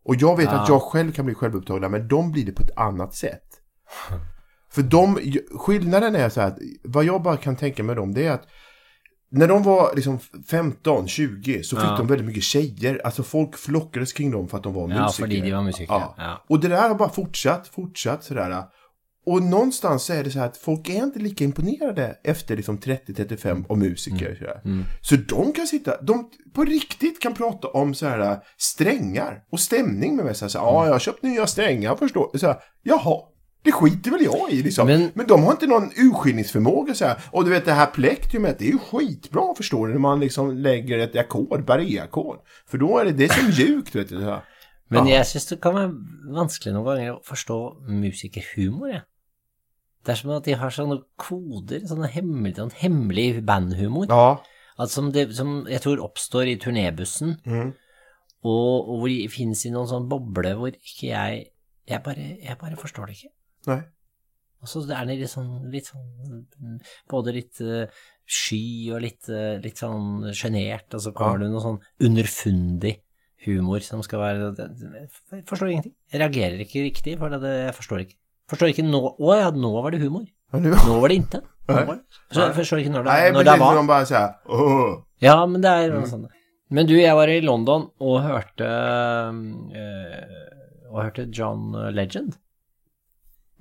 Och 0.05 0.15
jag 0.15 0.37
vet 0.37 0.45
Ja. 0.45 0.51
att 0.61 0.69
jag 0.69 0.81
själv 0.81 1.11
kan 1.11 1.25
bli 1.25 1.35
självupptagna. 1.35 1.89
Men 1.89 2.07
de 2.07 2.31
blir 2.31 2.45
det 2.45 2.51
på 2.51 2.63
ett 2.63 2.77
annat 2.77 3.13
sätt. 3.15 3.43
För 4.71 4.81
de, 4.81 5.17
skillnaden 5.59 6.15
är 6.15 6.29
så 6.29 6.41
här 6.41 6.47
att 6.47 6.57
vad 6.83 7.05
jag 7.05 7.21
bara 7.23 7.37
kan 7.37 7.55
tänka 7.55 7.83
med 7.83 7.95
dem 7.95 8.13
det 8.13 8.25
är 8.27 8.31
att 8.31 8.47
när 9.29 9.47
de 9.47 9.63
var 9.63 9.95
liksom 9.95 10.19
15, 10.49 11.07
20 11.07 11.63
så 11.63 11.75
fick 11.75 11.85
Ja. 11.85 11.97
de 11.97 12.07
väldigt 12.07 12.27
mycket 12.27 12.43
tjejer. 12.43 13.01
Alltså 13.05 13.23
folk 13.23 13.55
flockades 13.57 14.13
kring 14.13 14.31
dem 14.31 14.47
för 14.47 14.57
att 14.57 14.63
de 14.63 14.73
var 14.73 14.89
ja, 14.89 15.03
musiker. 15.03 15.23
fordi 15.23 15.41
de 15.41 15.51
var 15.51 15.63
musikere. 15.63 15.97
Ja. 15.99 16.15
Ja. 16.17 16.43
Och 16.49 16.59
det 16.59 16.67
där 16.67 16.89
har 16.89 16.95
bara 16.95 17.09
fortsatt, 17.09 17.67
fortsatt 17.67 18.23
sådär. 18.23 18.63
Och 19.25 19.43
någonstans 19.43 20.03
så 20.03 20.13
är 20.13 20.23
det 20.23 20.31
så 20.31 20.39
här 20.39 20.45
att 20.45 20.57
folk 20.57 20.89
är 20.89 21.03
inte 21.03 21.19
lika 21.19 21.43
imponerade 21.43 22.15
efter 22.23 22.55
liksom 22.55 22.77
30-35 22.79 23.65
av 23.69 23.77
musiker. 23.77 24.61
Mm. 24.65 24.73
Mm. 24.77 24.85
Så 25.01 25.15
de 25.15 25.53
kan 25.53 25.67
sitta, 25.67 26.01
de 26.01 26.29
på 26.53 26.63
riktigt 26.63 27.21
kan 27.21 27.33
prata 27.33 27.67
om 27.67 27.93
så 27.93 28.05
här 28.07 28.37
strängar 28.57 29.43
och 29.51 29.59
stämning 29.59 30.15
med 30.15 30.25
mig. 30.25 30.35
Så 30.35 30.45
här, 30.45 30.51
här, 30.53 30.59
Mm. 30.61 30.73
ja, 30.75 30.85
jag 30.85 30.91
har 30.93 30.99
köpt 30.99 31.23
nya 31.23 31.47
strängar, 31.47 31.95
förstår 31.95 32.37
så 32.37 32.47
här, 32.47 32.55
Jaha, 32.83 33.17
det 33.63 33.71
skiter 33.71 34.11
väl 34.11 34.23
jag 34.23 34.51
i 34.51 34.63
liksom. 34.63 34.87
Men- 34.87 35.11
Men, 35.13 35.27
de 35.27 35.43
har 35.43 35.51
inte 35.51 35.67
någon 35.67 35.89
urskiljningsförmåga 35.97 36.93
så 36.93 37.05
här. 37.05 37.17
Och 37.31 37.43
du 37.45 37.49
vet 37.51 37.65
det 37.65 37.73
här 37.73 37.85
plektriumet, 37.85 38.59
det 38.59 38.65
är 38.67 38.71
ju 38.71 38.77
skitbra 38.79 39.53
förstår 39.57 39.87
du, 39.87 39.93
när 39.93 39.99
man 39.99 40.19
liksom 40.19 40.57
lägger 40.57 40.97
ett 40.99 41.15
ackord, 41.15 41.65
barré-ackord. 41.65 42.37
För 42.67 42.77
då 42.77 42.97
är 42.97 43.05
det, 43.05 43.11
det 43.11 43.23
är 43.23 43.29
så 43.29 43.45
mjukt, 43.63 43.95
vet 43.95 44.09
du. 44.09 44.15
Så 44.15 44.21
här. 44.21 44.43
Men 44.89 45.07
jeg 45.07 45.25
syns 45.27 45.45
det 45.49 45.57
kan 45.61 45.73
være 45.75 45.91
vanskelig 46.35 46.73
noen 46.73 46.85
ganger 46.85 47.13
å 47.15 47.21
forstå 47.25 47.55
musikerhumor, 47.87 48.89
jeg. 48.89 49.01
Det 50.03 50.11
er 50.11 50.19
som 50.19 50.31
at 50.35 50.43
de 50.43 50.53
har 50.59 50.69
sånne 50.75 50.97
koder, 51.17 51.79
sånne 51.87 52.09
hemmelig, 52.11 52.55
sånn 52.59 52.73
hemmelig 52.81 53.45
bandhumor, 53.47 54.07
Ja. 54.09 54.41
at 54.77 54.89
som, 54.89 55.11
det, 55.15 55.29
som 55.35 55.65
jeg 55.69 55.79
tror 55.81 56.01
oppstår 56.03 56.47
i 56.51 56.57
turnébussen, 56.59 57.37
Mm. 57.45 57.73
og, 58.43 58.89
og 58.89 58.99
hvor 58.99 59.07
de 59.07 59.27
finnes 59.31 59.65
i 59.65 59.71
noen 59.71 59.87
sånn 59.87 60.09
boble 60.11 60.55
hvor 60.59 60.71
ikke 60.75 61.07
jeg 61.13 61.49
Jeg 61.87 61.99
bare, 62.03 62.37
jeg 62.39 62.55
bare 62.57 62.77
forstår 62.79 63.07
det 63.07 63.15
ikke. 63.17 63.31
Nei. 63.67 63.81
Og 64.63 64.67
så 64.71 64.79
er 64.87 65.05
det 65.05 65.17
litt 65.19 65.29
sånn, 65.29 65.69
litt 65.71 65.89
sånn 65.89 66.45
mm, 66.61 66.77
Både 67.11 67.33
litt 67.35 67.59
uh, 67.59 67.87
sky 68.25 68.91
og 68.95 69.01
litt, 69.03 69.27
uh, 69.27 69.57
litt 69.59 69.75
sånn 69.81 70.31
sjenert, 70.31 70.87
og 70.95 71.01
så 71.03 71.11
kommer 71.11 71.41
Ja. 71.41 71.43
det 71.43 71.51
noe 71.51 71.59
sånn 71.65 71.81
underfundig 71.99 72.93
humor 73.45 73.83
som 73.83 74.01
skal 74.01 74.19
være 74.19 74.55
Jeg 74.55 75.43
forstår 75.49 75.71
ingenting. 75.73 75.93
Jeg 76.11 76.21
reagerer 76.23 76.59
ikke 76.63 76.85
riktig, 76.87 77.17
for 77.19 77.27
det, 77.35 77.41
jeg 77.67 77.75
forstår 77.75 78.05
ikke. 78.05 78.15
Forstår 78.51 78.71
ikke 78.73 78.83
nå 78.85 78.99
Å 79.19 79.35
ja, 79.39 79.49
nå 79.51 79.71
var 79.81 79.91
det 79.95 79.99
humor. 80.03 80.25
Nå 80.53 80.99
var 81.01 81.09
det 81.09 81.15
intet. 81.21 81.43
Forstår, 81.67 82.53
forstår 82.57 82.81
ikke 82.83 82.91
når 82.93 83.03
det, 83.07 83.33
når 83.33 83.43
det 83.47 83.59
var. 83.59 83.75
De 83.79 83.87
bara 83.87 84.05
så 84.05 84.15
här. 84.15 84.33
Ja, 85.23 85.45
men 85.45 85.61
det 85.61 85.69
er 85.69 85.91
Mm. 85.93 86.05
sånt. 86.05 86.27
Men 86.69 86.87
du, 86.87 86.93
jeg 86.97 87.15
var 87.15 87.27
i 87.29 87.39
London 87.41 87.89
og 88.01 88.21
hørte 88.23 88.65
eh, 89.73 90.91
Og 90.91 91.03
hørte 91.03 91.25
John 91.31 91.71
Legend. 91.95 92.35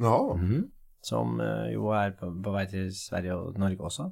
Ja. 0.00 0.18
Mhm. 0.36 0.68
Som 1.02 1.40
eh, 1.40 1.72
jo 1.74 1.88
er 1.90 2.10
på, 2.18 2.28
på 2.42 2.52
vei 2.54 2.66
til 2.70 2.90
Sverige 2.94 3.34
og 3.34 3.58
Norge 3.58 3.80
også. 3.88 4.10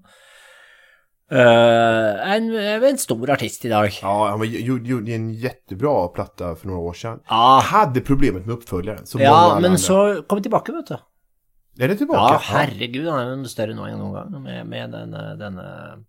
Eh, 1.30 2.32
en, 2.32 2.54
en 2.82 2.98
stor 2.98 3.30
artist 3.30 3.64
i 3.64 3.68
dag. 3.68 3.90
Ja, 4.02 4.28
han 4.28 4.38
var- 4.38 4.46
gjorde, 4.46 5.12
en 5.12 5.32
jättebra 5.32 6.08
platta 6.08 6.54
för 6.54 6.66
några 6.66 6.80
år 6.80 6.92
sedan. 6.92 7.20
Ja, 7.28 7.60
Hade 7.64 8.00
problemet 8.00 8.46
med 8.46 8.54
uppföljaren. 8.54 9.04
Ja 9.14 9.52
men 9.54 9.64
andra. 9.64 9.78
så 9.78 10.22
kom 10.26 10.36
vi 10.36 10.42
tilbake, 10.42 10.72
vet 10.72 10.86
du. 10.86 10.96
Är 11.84 11.88
det 11.88 11.96
tillbaka? 11.96 12.32
Ja, 12.34 12.40
herregud, 12.42 13.08
han 13.08 13.20
er 13.20 13.36
jo 13.36 13.48
større 13.48 13.74
nå 13.74 13.86
enn 13.86 13.98
noen 13.98 14.12
gang 14.12 14.42
med, 14.42 14.66
med 14.66 14.90
denne, 14.92 15.20
denne 15.38 15.62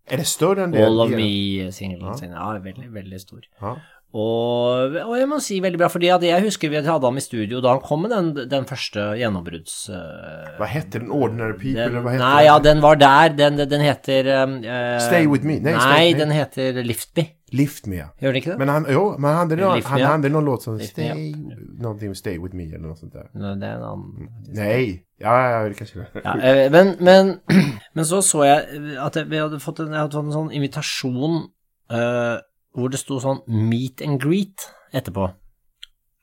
Är 0.09 0.17
det 0.17 0.25
större 0.27 0.63
än 0.63 0.71
det? 0.71 0.85
All 0.85 0.99
of 0.99 1.11
Me-singelen 1.11 2.17
Ja. 2.19 2.53
Ja, 2.55 2.59
veldig, 2.59 2.89
veldig 2.91 3.21
stor. 3.21 3.45
Ja. 3.59 3.77
Og, 4.11 4.95
og 5.05 5.13
jeg 5.15 5.27
må 5.31 5.37
si 5.39 5.61
veldig 5.63 5.79
bra, 5.79 5.87
fordi 5.91 6.09
jeg 6.11 6.43
husker 6.43 6.71
vi 6.71 6.81
hadde 6.83 6.99
ham 6.99 7.19
i 7.19 7.23
studio 7.23 7.61
da 7.63 7.77
han 7.77 7.83
kom 7.83 8.01
med 8.03 8.11
den, 8.11 8.31
den 8.51 8.65
første 8.67 9.05
gjennombrudds... 9.15 9.75
Uh, 9.87 10.49
hva 10.57 10.67
heter 10.67 11.05
den? 11.05 11.13
Ordinary 11.15 11.55
People? 11.55 11.77
den, 11.77 11.93
eller 11.93 12.03
hva 12.03 12.15
heter 12.17 12.25
nei, 12.25 12.41
den? 12.41 12.47
ja, 12.49 12.57
den 12.65 12.83
var 12.83 12.99
der. 12.99 13.37
Den, 13.39 13.61
den 13.71 13.85
heter 13.85 14.31
uh, 14.33 14.57
Stay 15.05 15.29
With 15.31 15.47
Me. 15.47 15.61
Nei, 15.63 15.77
Nei, 15.77 15.85
With 16.09 16.17
Me. 16.17 16.19
den 16.25 16.35
heter 16.35 16.81
Lift 16.83 17.15
Me. 17.15 17.25
Lift 17.55 17.87
Me, 17.87 18.01
ja. 18.01 18.09
Gjør 18.19 18.35
den 18.35 18.41
ikke 18.41 18.51
det? 18.51 18.59
Men 18.59 18.73
han, 18.73 18.89
jo, 18.91 19.05
men 19.15 19.29
han 19.31 19.39
hadde, 19.45 19.61
noen, 19.63 20.35
han 20.35 20.45
låt 20.49 20.67
som 20.67 20.83
Stay, 20.83 21.31
någonting 21.79 22.13
Stay 22.19 22.35
With 22.43 22.55
Me 22.55 22.67
eller 22.67 22.89
noe 22.89 22.99
sånt 22.99 23.15
der. 23.15 23.31
Nei, 23.31 23.55
det 23.63 23.71
er 23.71 23.79
en 23.79 23.87
annen. 23.93 24.29
Nei. 24.59 24.83
ja, 25.23 25.39
ja, 25.55 25.65
det 25.71 25.79
kanskje 25.79 26.03
det 26.03 26.27
Ja, 26.27 26.69
men, 26.75 26.95
men, 26.99 27.33
men 27.95 28.11
så 28.11 28.19
så 28.25 28.43
jeg 28.47 28.95
at 28.99 29.19
jeg, 29.19 29.31
vi 29.31 29.39
hadde 29.39 29.63
fått 29.63 29.83
en, 29.83 29.95
jeg 29.95 30.03
hadde 30.03 30.19
fått 30.19 30.31
en 30.31 30.39
sånn 30.41 30.55
invitasjon 30.59 31.43
eh, 31.91 32.39
hvor 32.75 32.91
det 32.91 33.01
sto 33.01 33.19
sånn 33.21 33.41
meet 33.47 34.03
and 34.05 34.21
greet 34.23 34.69
etterpå. 34.95 35.31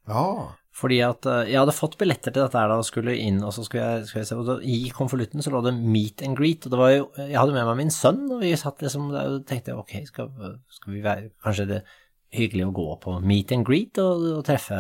Ja, 0.09 0.55
Fordi 0.79 1.01
at 1.03 1.27
eh, 1.29 1.51
jeg 1.51 1.59
hadde 1.59 1.75
fått 1.75 1.99
billetter 2.01 2.33
til 2.33 2.45
dette 2.45 2.57
her 2.57 2.71
da 2.71 2.79
og 2.81 2.87
skulle 2.87 3.17
inn, 3.19 3.41
og 3.45 3.51
så 3.53 3.65
skulle 3.67 3.85
jeg, 3.85 4.09
skulle 4.09 4.23
jeg 4.23 4.31
se, 4.31 4.39
da, 4.47 4.59
i 4.63 4.93
konvolutten 4.95 5.45
så 5.45 5.53
lå 5.53 5.61
det 5.67 5.75
meet 5.77 6.23
and 6.25 6.39
greet, 6.39 6.65
og 6.65 6.73
det 6.75 6.81
var 6.81 6.93
jo, 6.95 7.09
jeg 7.19 7.37
hadde 7.37 7.57
med 7.57 7.67
meg 7.69 7.81
min 7.81 7.93
sønn, 7.93 8.23
og 8.31 8.45
vi 8.45 8.53
satt 8.57 8.85
liksom 8.85 9.11
der 9.13 9.33
og 9.35 9.43
tenkte, 9.49 9.75
ok, 9.77 9.97
skal, 10.09 10.31
skal 10.79 10.95
vi 10.95 11.03
være, 11.05 11.33
kanskje 11.45 11.69
det 11.73 11.83
hyggelig 12.39 12.67
å 12.69 12.73
gå 12.77 12.89
på 13.03 13.19
meet 13.25 13.53
and 13.57 13.65
greet 13.67 13.99
og, 14.01 14.25
og 14.39 14.43
treffe, 14.47 14.79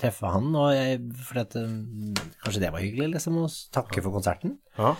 treffe 0.00 0.32
han, 0.32 0.50
og 0.56 0.72
jeg, 0.74 1.00
for 1.28 1.42
at, 1.44 1.56
eh, 1.60 2.26
kanskje 2.42 2.64
det 2.64 2.74
var 2.74 2.86
hyggelig 2.86 3.12
liksom, 3.18 3.40
å 3.44 3.48
takke 3.74 4.02
for 4.02 4.18
konserten. 4.18 4.58
ja. 4.80 4.96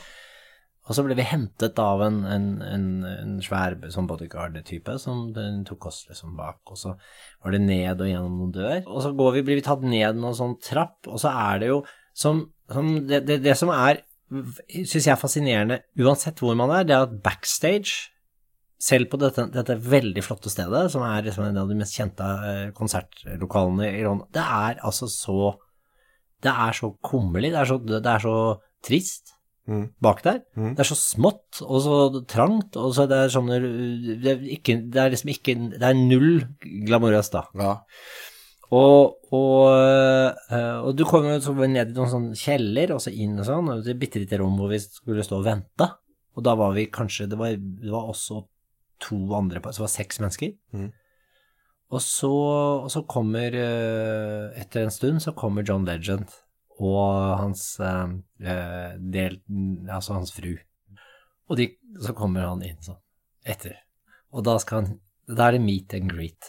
Og 0.88 0.96
så 0.96 1.04
ble 1.04 1.16
vi 1.18 1.26
hentet 1.28 1.78
av 1.82 2.00
en, 2.00 2.22
en, 2.24 2.46
en, 2.64 2.84
en 3.10 3.32
svær 3.44 3.76
sånn 3.92 4.08
bodyguard-type 4.08 4.94
som 5.02 5.26
tok 5.68 5.88
oss 5.90 6.02
liksom 6.08 6.36
bak, 6.38 6.62
og 6.72 6.80
så 6.80 6.94
var 6.96 7.54
det 7.54 7.60
ned 7.60 8.00
og 8.00 8.08
gjennom 8.08 8.38
noen 8.40 8.54
dør. 8.56 8.78
Og 8.88 9.02
så 9.04 9.12
vi, 9.12 9.44
blir 9.44 9.60
vi 9.60 9.64
tatt 9.66 9.84
ned 9.84 10.16
noen 10.16 10.36
sånn 10.38 10.56
trapp, 10.64 11.02
og 11.04 11.20
så 11.20 11.34
er 11.36 11.60
det 11.60 11.72
jo 11.74 11.82
som, 12.16 12.46
som 12.72 12.94
det, 13.08 13.20
det, 13.28 13.42
det 13.44 13.56
som 13.60 13.72
er, 13.74 14.00
syns 14.32 15.02
jeg 15.02 15.12
er 15.12 15.20
fascinerende, 15.20 15.82
uansett 16.00 16.40
hvor 16.40 16.56
man 16.56 16.72
er, 16.72 16.88
det 16.88 16.96
er 16.96 17.04
at 17.04 17.20
backstage, 17.24 18.14
selv 18.80 19.08
på 19.10 19.18
dette, 19.20 19.48
dette 19.50 19.74
veldig 19.82 20.22
flotte 20.22 20.50
stedet, 20.52 20.84
som 20.92 21.02
er 21.02 21.24
liksom 21.26 21.48
en 21.48 21.56
av 21.64 21.68
de 21.68 21.76
mest 21.76 21.96
kjente 21.98 22.26
eh, 22.46 22.66
konsertlokalene 22.76 23.88
i 23.90 24.04
London, 24.06 24.28
det 24.32 24.44
er 24.44 24.84
altså 24.86 25.10
så 25.10 25.56
Det 26.38 26.52
er 26.52 26.72
så 26.72 26.92
kummerlig, 27.02 27.50
det 27.50 28.02
det 28.04 28.06
er 28.06 28.22
så 28.22 28.36
trist 28.86 29.32
Mm. 29.68 29.84
bak 30.00 30.22
der. 30.24 30.40
Mm. 30.56 30.72
Det 30.76 30.80
er 30.80 30.88
så 30.88 30.96
smått 30.96 31.60
og 31.60 31.82
så 31.84 31.96
trangt, 32.24 32.76
og 32.80 32.94
så 32.96 33.04
det 33.10 33.18
er 33.20 33.32
sånne 33.34 33.58
Det 34.22 34.30
er, 34.32 34.46
ikke, 34.56 34.78
det 34.88 35.02
er 35.02 35.12
liksom 35.12 35.32
ikke 35.34 35.54
Det 35.74 35.84
er 35.84 35.98
null 35.98 36.40
glamorøst, 36.88 37.36
da. 37.36 37.44
Ja. 37.58 37.74
Og, 38.72 39.18
og, 39.32 39.68
øh, 39.72 40.78
og 40.84 40.96
du 40.96 41.04
kommer 41.08 41.36
jo 41.36 41.44
så 41.44 41.54
ned 41.56 41.92
i 41.92 41.96
noen 41.96 42.12
sånn 42.12 42.28
kjeller, 42.36 42.92
og 42.96 43.00
så 43.00 43.12
inn 43.12 43.38
og 43.40 43.48
sånn, 43.48 43.70
og 43.72 43.88
er 43.88 44.00
bitte 44.00 44.20
lite 44.20 44.40
rom 44.40 44.58
hvor 44.60 44.72
vi 44.72 44.80
skulle 44.82 45.24
stå 45.24 45.40
og 45.40 45.46
vente. 45.46 45.88
Og 46.36 46.44
da 46.44 46.54
var 46.54 46.74
vi 46.76 46.86
kanskje 46.92 47.26
Det 47.26 47.38
var, 47.40 47.56
det 47.56 47.90
var 47.90 48.08
også 48.12 48.44
to 49.02 49.16
andre 49.34 49.60
Så 49.60 49.80
det 49.80 49.86
var 49.86 49.94
seks 49.94 50.20
mennesker. 50.22 50.52
Mm. 50.72 50.90
Og, 51.88 52.02
så, 52.04 52.32
og 52.84 52.90
så 52.92 53.02
kommer 53.08 53.56
øh, 53.56 54.60
Etter 54.60 54.84
en 54.84 54.92
stund 54.92 55.24
så 55.24 55.32
kommer 55.32 55.64
John 55.66 55.88
Legend 55.88 56.28
og 56.78 57.38
hans 57.40 57.80
øh, 57.80 58.14
øh, 58.40 58.96
del 59.12 59.40
Altså 59.90 60.14
hans 60.14 60.32
fru. 60.32 60.54
Og 61.48 61.56
de, 61.56 61.70
så 62.04 62.14
kommer 62.14 62.46
han 62.46 62.62
inn 62.62 62.80
sånn 62.84 63.00
etter. 63.48 63.78
Og 64.30 64.44
da 64.46 64.58
han 64.70 64.98
Da 65.28 65.48
er 65.48 65.56
det 65.56 65.60
meet 65.64 65.94
and 65.94 66.10
greet. 66.12 66.44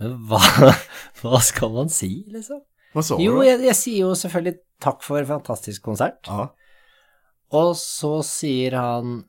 Men 0.00 0.16
hva, 0.26 0.40
hva 1.20 1.40
skal 1.42 1.70
man 1.74 1.90
si, 1.92 2.24
liksom? 2.30 2.64
Hva 2.94 3.02
så 3.02 3.18
du? 3.18 3.22
Jo, 3.22 3.42
jeg, 3.46 3.60
jeg 3.62 3.78
sier 3.78 4.00
jo 4.08 4.14
selvfølgelig 4.18 4.56
takk 4.82 5.04
for 5.06 5.20
en 5.20 5.28
fantastisk 5.28 5.84
konsert. 5.86 6.18
Aha. 6.30 6.48
Og 7.54 7.76
så 7.78 8.16
sier 8.26 8.74
han 8.78 9.22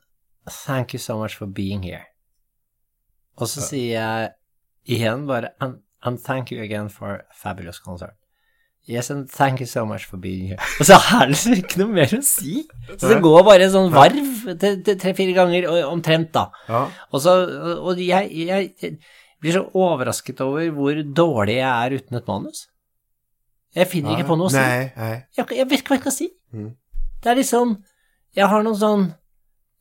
thank 0.64 0.94
you 0.94 1.02
so 1.02 1.18
much 1.18 1.38
for 1.38 1.46
being 1.46 1.84
here. 1.86 2.04
Og 3.36 3.50
så 3.50 3.62
sier 3.62 3.92
jeg 3.94 4.30
igjen 4.96 5.26
bare 5.28 5.52
and, 5.60 5.82
and 6.02 6.18
thank 6.22 6.50
you 6.50 6.62
again 6.62 6.88
for 6.88 7.20
a 7.20 7.34
fabulous 7.34 7.78
concert. 7.78 8.16
Yes, 8.86 9.10
and 9.10 9.28
thank 9.28 9.58
you 9.58 9.66
so 9.66 9.84
much 9.84 10.04
for 10.06 10.16
being 10.16 10.52
here. 10.52 10.62
Og 10.78 10.86
så 10.86 10.94
er 11.18 11.32
det 11.32 11.56
ikke 11.58 11.80
noe 11.80 11.90
mer 11.96 12.12
å 12.14 12.20
si. 12.22 12.60
Så 12.92 13.10
det 13.10 13.18
går 13.24 13.40
bare 13.46 13.66
en 13.66 13.72
sånn 13.72 13.88
varv 13.90 14.52
tre-fire 14.62 15.34
ganger 15.34 15.66
omtrent, 15.88 16.30
da. 16.36 16.44
Ja. 16.70 16.84
Og, 17.10 17.18
så, 17.24 17.34
og 17.82 17.98
jeg, 17.98 18.30
jeg, 18.46 18.92
blir 19.42 19.58
så 19.58 19.64
overrasket 19.74 20.40
over 20.44 20.70
hvor 20.76 21.02
dårlig 21.02 21.58
jeg 21.58 21.66
er 21.66 21.96
uten 21.98 22.20
et 22.20 22.30
manus. 22.30 22.62
Jeg 23.76 23.90
finner 23.90 24.14
ikke 24.14 24.30
på 24.30 24.38
noe 24.38 24.48
å 24.48 24.54
si. 24.54 24.62
Nei, 24.62 24.86
nei. 24.94 25.12
Jeg, 25.36 25.50
jeg 25.58 25.68
vet 25.68 25.82
ikke 25.82 25.92
hva 25.92 25.98
jeg 25.98 26.04
skal 26.06 26.16
si. 26.16 26.30
Mm. 26.54 26.70
Det 27.22 27.32
er 27.32 27.40
liksom 27.40 27.76
Jeg 28.36 28.46
har 28.52 28.62
noen 28.62 28.78
sånn 28.78 29.04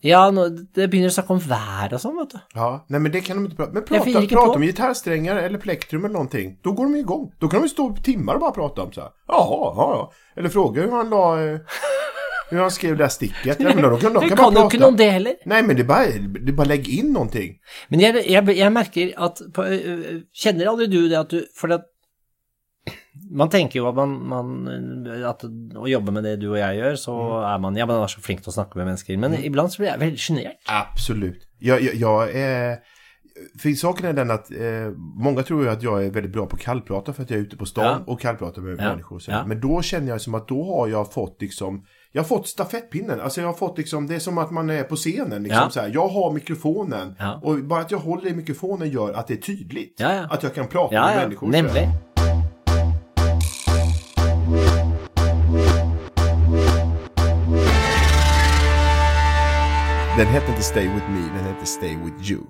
Ja, 0.05 0.19
nå, 0.31 0.43
det 0.77 0.85
begynner 0.91 1.09
å 1.09 1.15
snakke 1.15 1.33
om 1.33 1.39
vær 1.49 1.95
og 1.97 2.01
sånn, 2.03 2.15
vet 2.21 2.35
du. 2.35 2.39
Ja, 2.59 2.67
nej 2.93 2.99
men 3.01 3.11
det 3.11 3.21
kan 3.25 3.37
de 3.39 3.45
inte 3.47 3.57
prata 3.57 3.73
Men 3.73 3.83
prate 3.87 4.11
prata, 4.13 4.27
prata 4.35 4.59
om 4.59 4.65
gitarrsträngar 4.67 5.35
eller 5.41 5.57
plektrum 5.59 6.05
eller 6.05 6.13
någonting. 6.13 6.59
Då 6.63 6.71
går 6.77 6.83
de 6.91 6.95
igång. 6.95 7.31
Då 7.39 7.47
kan 7.49 7.59
de 7.61 7.65
ju 7.65 7.69
stå 7.73 7.89
i 7.99 8.01
timmar 8.03 8.33
och 8.33 8.39
bara 8.45 8.51
prata 8.51 8.81
om 8.83 8.91
så 8.93 9.01
här. 9.01 9.09
Jaha, 9.27 9.73
ja, 9.77 9.87
ja. 9.97 10.11
Eller 10.37 10.49
fråga 10.49 10.81
hur 10.81 10.91
han 10.91 11.09
la... 11.09 11.25
eh, 11.43 11.59
Hur 12.49 12.59
han 12.61 12.71
skrev 12.71 12.97
det 12.97 13.03
där 13.03 13.09
sticket. 13.09 13.59
Ja, 13.59 13.71
men 13.75 13.81
de 13.81 13.99
kan, 13.99 14.13
de 14.13 14.19
kan 14.29 14.29
kan 14.29 14.37
bara 14.37 14.53
jo 14.53 14.67
ikke 14.67 14.77
prata. 14.77 14.77
noe 14.83 14.87
om 14.91 14.97
det 14.97 15.09
heller. 15.09 15.35
Nej, 15.45 15.63
men 15.63 15.75
det 15.75 15.81
är 15.81 15.87
bara, 15.87 16.05
det 16.45 16.51
är 16.51 16.53
bara 16.53 16.67
lägg 16.67 16.89
in 16.89 17.07
någonting. 17.13 17.55
Men 17.89 17.99
jeg, 17.99 18.21
jeg, 18.29 18.49
jeg 18.57 18.71
merker 18.73 19.13
at 19.17 19.41
på, 19.55 19.63
øh, 19.65 20.21
Kjenner 20.43 20.69
aldri 20.69 20.85
du 20.87 20.99
det 21.09 21.17
at 21.23 21.31
du 21.33 21.39
For 21.57 21.73
at 21.73 21.87
man 23.31 23.49
tenker 23.49 23.79
jo 23.79 23.87
at 23.89 23.95
man, 23.95 24.09
man 24.29 25.07
At 25.25 25.43
å 25.75 25.87
jobbe 25.87 26.11
med 26.11 26.23
det 26.23 26.39
du 26.41 26.49
og 26.51 26.57
jeg 26.59 26.77
gjør, 26.81 26.95
så 26.95 27.15
er 27.43 27.57
man 27.63 27.75
Ja, 27.75 27.85
man 27.85 28.03
er 28.03 28.07
så 28.07 28.21
flink 28.21 28.41
til 28.43 28.49
å 28.51 28.55
snakke 28.55 28.77
med 28.77 28.85
mennesker. 28.85 29.17
Men 29.17 29.33
iblant 29.43 29.73
så 29.73 29.81
blir 29.81 29.91
jeg 29.93 29.99
veldig 29.99 30.19
sjenert. 30.19 30.59
Absolut. 30.67 31.47
Jeg, 31.61 31.83
jeg, 31.83 31.99
jeg 31.99 32.29
er 32.35 32.75
För 33.59 33.69
saken 33.75 34.05
är 34.05 34.13
den 34.13 34.31
att 34.31 34.51
eh, 34.51 34.91
många 35.23 35.43
tror 35.43 35.63
ju 35.63 35.69
att 35.69 35.83
jag 35.83 36.05
är 36.05 36.09
väldigt 36.11 36.31
bra 36.33 36.45
på 36.45 36.57
kallprata 36.57 37.13
för 37.13 37.23
att 37.23 37.29
jag 37.29 37.39
är 37.39 37.43
ute 37.43 37.57
på 37.57 37.65
stan 37.65 37.85
Ja. 38.07 38.13
och 38.13 38.19
kallpratar 38.21 38.61
med 38.61 38.79
Ja. 38.79 38.89
människor. 38.89 39.21
Ja. 39.27 39.45
Men 39.45 39.59
då 39.61 39.81
känner 39.81 40.07
jag 40.09 40.21
som 40.21 40.35
att 40.35 40.47
då 40.47 40.63
har 40.63 40.87
jag 40.87 41.13
fått 41.13 41.41
liksom 41.41 41.83
jag 42.11 42.21
har 42.21 42.27
fått 42.27 42.47
stafettpinnen. 42.47 43.21
Alltså 43.21 43.41
jag 43.41 43.47
har 43.47 43.53
fått 43.53 43.77
liksom, 43.77 44.07
det 44.07 44.15
är 44.15 44.19
som 44.19 44.37
att 44.37 44.51
man 44.51 44.69
är 44.69 44.83
på 44.83 44.95
scenen. 44.95 45.43
Liksom, 45.43 45.61
Ja. 45.63 45.69
så 45.69 45.79
här. 45.79 45.91
Jag 45.93 46.07
har 46.07 46.31
mikrofonen. 46.31 47.15
Ja. 47.19 47.39
Och 47.43 47.57
bara 47.63 47.81
att 47.81 47.91
jag 47.91 47.97
håller 47.97 48.27
i 48.27 48.33
mikrofonen 48.35 48.89
gör 48.89 49.13
att 49.13 49.27
det 49.27 49.33
är 49.33 49.37
tydligt. 49.41 50.01
Att 50.29 50.43
jag 50.43 50.53
kan 50.55 50.67
prata 50.67 50.93
med 51.01 51.15
ja, 51.17 51.21
människor. 51.21 51.47
nemlig. 51.47 51.89
Den 60.17 60.27
hette 60.27 60.51
inte 60.51 60.63
Stay 60.63 60.87
With 60.87 61.09
Me, 61.09 61.19
den 61.19 61.45
hette 61.45 61.65
Stay 61.65 61.97
With 61.97 62.31
You. 62.31 62.41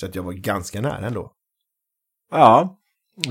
Så 0.00 0.06
att 0.06 0.14
jag 0.14 0.22
var 0.22 0.32
ganska 0.32 0.80
nära 0.80 1.06
ändå. 1.06 1.32
Ja. 2.30 2.78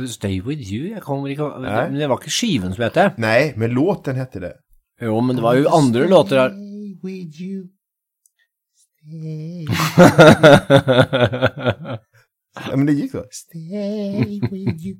Stay 0.09 0.41
with 0.41 0.73
you. 0.73 0.89
jag 0.89 1.03
kommer 1.03 1.29
inte. 1.29 1.43
Men 1.59 1.93
det 1.93 2.07
var 2.07 2.15
inte 2.15 2.29
skivan 2.29 2.73
som 2.73 2.83
hette. 2.83 3.13
Nej, 3.17 3.53
men 3.57 3.71
låten 3.71 4.15
hette 4.15 4.39
det. 4.39 4.53
Jo, 5.01 5.21
men 5.21 5.35
det 5.35 5.41
var 5.41 5.55
ju 5.55 5.67
andra 5.67 6.07
låtar 6.07 6.35
där. 6.35 6.49
Stay 6.49 6.99
with 7.03 7.41
you. 7.41 7.67
Stay. 8.75 9.67
Ja, 12.69 12.75
men 12.75 12.85
det 12.85 12.93
gick 12.93 13.11
så. 13.11 13.25
Stay 13.31 14.41
with 14.41 14.85
you. 14.85 14.97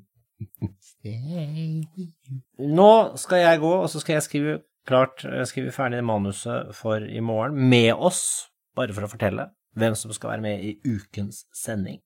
Nå 2.58 2.90
skal 3.16 3.38
jeg 3.40 3.60
gå, 3.62 3.70
og 3.82 3.88
så 3.90 4.02
skal 4.02 4.18
jeg 4.18 4.26
skrive 4.26 4.58
klart 4.88 5.24
eh, 5.24 5.44
skrive 5.48 5.72
ferdig 5.72 6.02
manuset 6.04 6.74
for 6.76 7.00
i 7.04 7.20
morgen 7.24 7.56
med 7.70 7.94
oss, 7.94 8.50
bare 8.76 8.92
for 8.96 9.06
å 9.06 9.10
fortelle 9.12 9.48
hvem 9.78 9.94
som 9.96 10.12
skal 10.12 10.34
være 10.34 10.44
med 10.44 10.64
i 10.66 10.74
ukens 10.84 11.44
sending, 11.56 12.00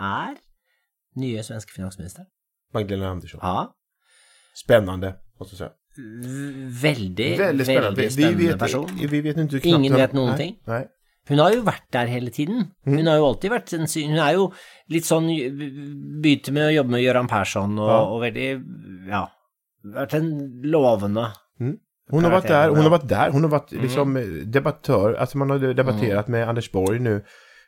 er 0.00 0.36
nye 1.16 1.42
svenske 1.46 1.72
finansminister. 1.72 2.26
Magdalena 2.74 3.14
Andersson. 3.14 3.40
Ja. 3.42 3.72
Spennende. 4.56 5.14
måste 5.38 5.52
jag 5.52 5.58
säga. 5.58 5.72
Veldig, 6.82 7.38
veldig 7.38 7.66
Vi, 7.66 7.74
vi, 7.96 8.10
spennende 8.12 8.46
vet, 8.46 8.58
person. 8.58 8.90
vi 9.10 9.20
vet 9.20 9.36
inte 9.36 9.60
knappt 9.60 9.66
Ingen 9.66 9.94
vet 9.94 10.12
noen 10.12 10.28
nei, 10.28 10.38
ting. 10.38 10.58
Nej. 10.66 10.88
Hun 11.28 11.38
har 11.42 11.52
jo 11.56 11.62
vært 11.66 11.88
der 11.92 12.06
hele 12.06 12.30
tiden. 12.30 12.72
Mm. 12.86 12.98
Hun 12.98 13.06
har 13.10 13.16
jo 13.18 13.24
alltid 13.26 13.50
vært 13.50 13.72
en 13.74 13.86
Hun 13.86 14.18
er 14.22 14.32
jo 14.36 14.52
litt 14.94 15.04
sånn 15.08 15.26
Begynte 16.22 16.52
med 16.54 16.68
å 16.68 16.74
jobbe 16.76 16.90
med 16.94 17.02
Gøran 17.02 17.28
Persson 17.28 17.78
og, 17.78 17.88
Ja. 17.90 17.98
og 18.04 18.20
veldig 18.22 19.08
Ja. 19.10 19.24
Vært 19.84 20.14
en 20.14 20.30
lovende 20.62 21.32
Hon 22.08 22.22
har 22.22 22.30
vært 22.30 22.46
der, 22.46 22.68
hun 22.70 22.84
har 22.86 22.92
vært 23.00 23.08
der. 23.10 23.30
Hun 23.32 23.42
har 23.42 23.50
vært 23.50 23.72
Mm. 23.72 23.82
liksom 23.82 24.16
eh, 24.16 24.44
debattör, 24.46 25.16
alltså 25.18 25.38
man 25.38 25.50
har 25.50 25.58
debatterat 25.74 26.28
med 26.28 26.46
Anders 26.48 26.68
Borg 26.70 27.00
nå 27.02 27.20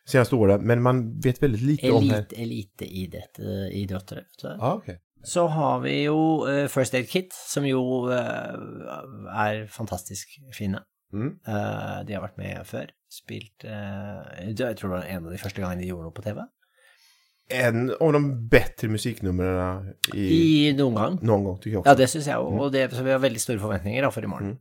seneste 0.07 0.37
året, 0.39 0.63
men 0.63 0.81
man 0.81 1.19
vet 1.21 1.41
veldig 1.43 1.61
lite 1.61 1.91
om 1.91 2.03
henne. 2.05 2.25
elit, 2.39 2.71
idretter, 2.81 4.15
vet 4.17 4.39
du. 4.43 4.49
Ah, 4.61 4.77
okay. 4.77 4.95
Så 5.25 5.49
har 5.51 5.81
vi 5.81 6.05
jo 6.05 6.45
eh, 6.47 6.69
First 6.69 6.95
Aid 6.95 7.09
Kit, 7.11 7.33
som 7.33 7.65
jo 7.67 8.07
eh, 8.07 8.55
er 9.35 9.67
fantastisk 9.67 10.29
fine. 10.55 10.79
Mm. 11.15 11.33
Uh, 11.49 12.05
de 12.05 12.15
har 12.17 12.23
vært 12.25 12.39
med 12.41 12.67
før. 12.69 12.91
Spilt 13.09 13.65
uh, 13.65 14.21
Jeg 14.45 14.57
tror 14.59 14.91
det 14.91 14.95
var 14.99 15.07
en 15.09 15.27
av 15.27 15.33
de 15.33 15.41
første 15.41 15.63
gangene 15.63 15.81
de 15.81 15.89
gjorde 15.89 16.09
noe 16.09 16.17
på 16.17 16.25
TV. 16.27 16.43
En 17.59 17.87
av 17.97 18.13
de 18.13 18.21
bedre 18.53 18.91
musikknumrene 18.93 19.95
i, 20.13 20.27
I 20.29 20.73
noen 20.77 20.99
gang. 20.99 21.15
Noen 21.25 21.47
gang. 21.49 21.87
Ja, 21.87 21.95
det 21.97 22.11
syns 22.13 22.29
jeg 22.29 22.37
òg, 22.37 22.59
og 22.61 22.75
det, 22.75 22.91
så 22.93 23.05
vi 23.07 23.15
har 23.15 23.23
veldig 23.23 23.41
store 23.41 23.63
forventninger 23.63 24.05
da, 24.05 24.11
for 24.13 24.27
i 24.27 24.29
morgen. 24.29 24.59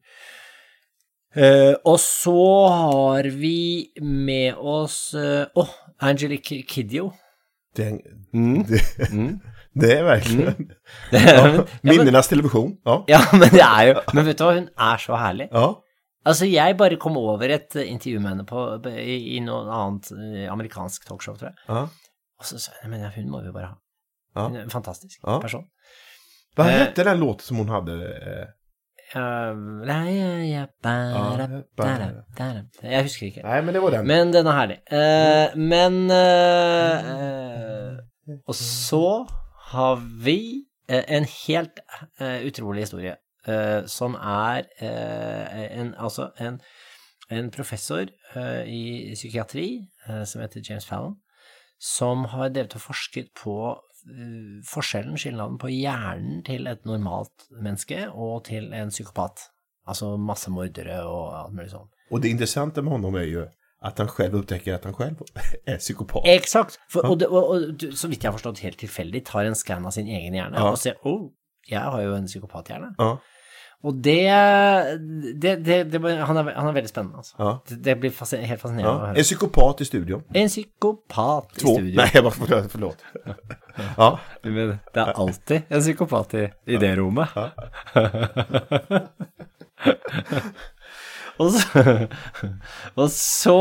Eh, 1.35 1.73
og 1.83 1.97
så 1.99 2.37
har 2.71 3.27
vi 3.35 3.91
med 3.99 4.55
oss 4.55 5.11
Å, 5.13 5.51
oh, 5.59 5.73
Angelique 6.07 6.61
Kidjo. 6.65 7.11
Den, 7.75 7.99
Mm. 8.33 8.63
det, 8.67 8.79
det 9.81 9.91
er 9.97 10.03
virkelig 10.07 10.45
ja, 11.11 11.19
ja, 11.37 11.43
men, 11.47 11.67
minnenas. 11.83 12.31
Ja. 12.31 12.95
ja, 13.07 13.19
men 13.33 13.51
det 13.53 13.61
er 13.63 13.83
jo 13.89 14.01
Men 14.13 14.25
vet 14.27 14.39
du 14.39 14.43
hva, 14.43 14.55
hun 14.57 14.69
er 14.87 14.97
så 15.03 15.19
herlig. 15.19 15.49
ja. 15.51 15.67
Altså, 16.25 16.45
jeg 16.49 16.77
bare 16.77 16.97
kom 16.97 17.17
over 17.17 17.43
et 17.49 17.75
eh, 17.75 17.87
intervju 17.91 18.19
med 18.19 18.29
henne 18.33 18.45
på, 18.45 18.63
i, 18.91 19.37
i 19.37 19.39
noe 19.39 19.67
annet 19.71 20.11
eh, 20.11 20.47
amerikansk 20.51 21.05
talkshow, 21.07 21.35
tror 21.37 21.51
jeg. 21.51 21.57
ja. 21.69 21.87
Og 22.37 22.45
så 22.45 22.59
sa 22.61 22.71
jeg, 22.83 22.89
men 22.91 23.01
hun 23.15 23.29
må 23.33 23.39
vi 23.41 23.51
bare 23.51 23.71
ha. 23.71 23.77
Ja. 24.35 24.47
Hun 24.47 24.55
er 24.59 24.65
en 24.67 24.69
fantastisk 24.69 25.19
Ja. 25.25 25.39
person. 25.41 25.63
Hva 26.57 26.65
heter 26.69 26.83
hette 26.85 27.03
den 27.07 27.19
låten 27.21 27.45
som 27.45 27.57
hun 27.57 27.69
hadde? 27.69 27.95
eh? 28.05 28.45
Jeg 32.83 33.03
husker 33.07 33.27
ikke. 33.29 33.43
Nei, 33.45 33.61
men 33.63 33.73
det 33.75 33.81
var 33.83 33.95
den. 33.95 34.07
Men 34.09 34.33
den 34.35 34.49
er 34.49 34.57
herlig. 34.57 34.77
Uh, 34.91 35.57
men 35.57 35.99
uh, 36.11 37.11
uh, 37.13 38.37
Og 38.47 38.55
så 38.59 39.03
har 39.71 39.95
vi 40.25 40.37
eh, 40.89 41.03
en 41.17 41.25
helt 41.47 41.79
eh, 42.19 42.43
utrolig 42.47 42.85
historie, 42.85 43.15
eh, 43.15 43.21
som 43.87 44.15
er 44.19 44.67
eh, 44.83 45.79
en, 45.79 45.93
altså 45.97 46.29
en, 46.43 46.59
en 47.31 47.51
professor 47.51 48.05
eh, 48.35 48.63
i 48.67 48.83
psykiatri 49.15 49.67
eh, 50.07 50.23
som 50.27 50.41
heter 50.43 50.63
James 50.69 50.85
Fallon, 50.87 51.17
som 51.79 52.25
har 52.33 52.49
drevet 52.55 52.75
og 52.79 52.81
forsket 52.81 53.29
på 53.37 53.57
eh, 53.73 54.63
forskjellen, 54.67 55.17
skillnaden 55.19 55.59
på 55.61 55.71
hjernen 55.73 56.41
til 56.47 56.67
et 56.67 56.85
normalt 56.89 57.47
menneske 57.51 58.07
og 58.13 58.45
til 58.49 58.73
en 58.73 58.89
psykopat. 58.93 59.47
Altså 59.87 60.17
massemordere 60.19 61.03
og 61.07 61.29
alt 61.45 61.53
mulig 61.55 61.69
sånt. 61.71 61.93
Og 62.11 62.21
det 62.23 62.33
interessante 62.33 62.81
med 62.83 62.91
honom 62.91 63.15
er 63.19 63.29
jo 63.29 63.45
at 63.87 63.99
han 64.01 64.09
selv 64.09 64.39
oppdager 64.39 64.75
at 64.75 64.85
han 64.87 64.95
selv 64.97 65.21
er 65.71 65.77
psykopat. 65.77 66.25
For, 66.89 67.05
og, 67.05 67.21
og, 67.29 67.49
og 67.53 67.83
så 67.95 68.09
vidt 68.09 68.23
jeg 68.23 68.31
har 68.31 68.35
forstått 68.35 68.63
helt 68.65 68.79
tilfeldig, 68.81 69.21
tar 69.27 69.45
en 69.47 69.55
skann 69.55 69.85
av 69.85 69.93
sin 69.95 70.07
egen 70.09 70.33
hjerne 70.35 70.57
Ja. 70.57 70.71
og 70.71 70.79
ser 70.81 70.97
oh, 71.05 71.29
jeg 71.69 71.83
har 71.83 72.01
jo 72.01 72.15
en 72.15 72.25
psykopathjerne. 72.25 72.93
Ja, 72.99 73.17
Og 73.85 73.93
det, 74.03 74.23
det, 75.37 75.51
det, 75.63 75.75
det 75.93 75.99
han, 76.01 76.37
er, 76.41 76.47
han 76.57 76.67
er 76.67 76.73
veldig 76.75 76.89
spennende, 76.89 77.17
altså. 77.21 77.35
ja. 77.39 77.51
Det, 77.69 77.77
det 77.85 77.93
blir 78.01 78.11
fascin 78.15 78.41
helt 78.49 78.61
fascinerende 78.61 78.93
å 78.95 79.03
høre. 79.05 79.17
En 79.21 79.27
psykopat 79.27 79.83
i 79.83 79.87
studio. 79.87 80.17
En 80.33 80.49
psykopat 80.49 81.53
i 81.55 81.61
studio. 81.61 81.95
Nei, 81.99 82.07
jeg 82.13 82.23
bare 82.25 82.37
förlåt. 82.39 82.71
förlåt. 82.73 82.99
ja. 84.01 84.09
Men 84.43 84.73
det 84.95 85.03
er 85.03 85.13
alltid 85.13 85.61
en 85.69 85.81
psykopat 85.85 86.33
i, 86.41 86.47
i 86.73 86.79
det 86.81 86.91
rommet. 86.97 87.29
og 91.37 91.51
så, 91.53 91.83
og 92.97 93.09
så 93.13 93.59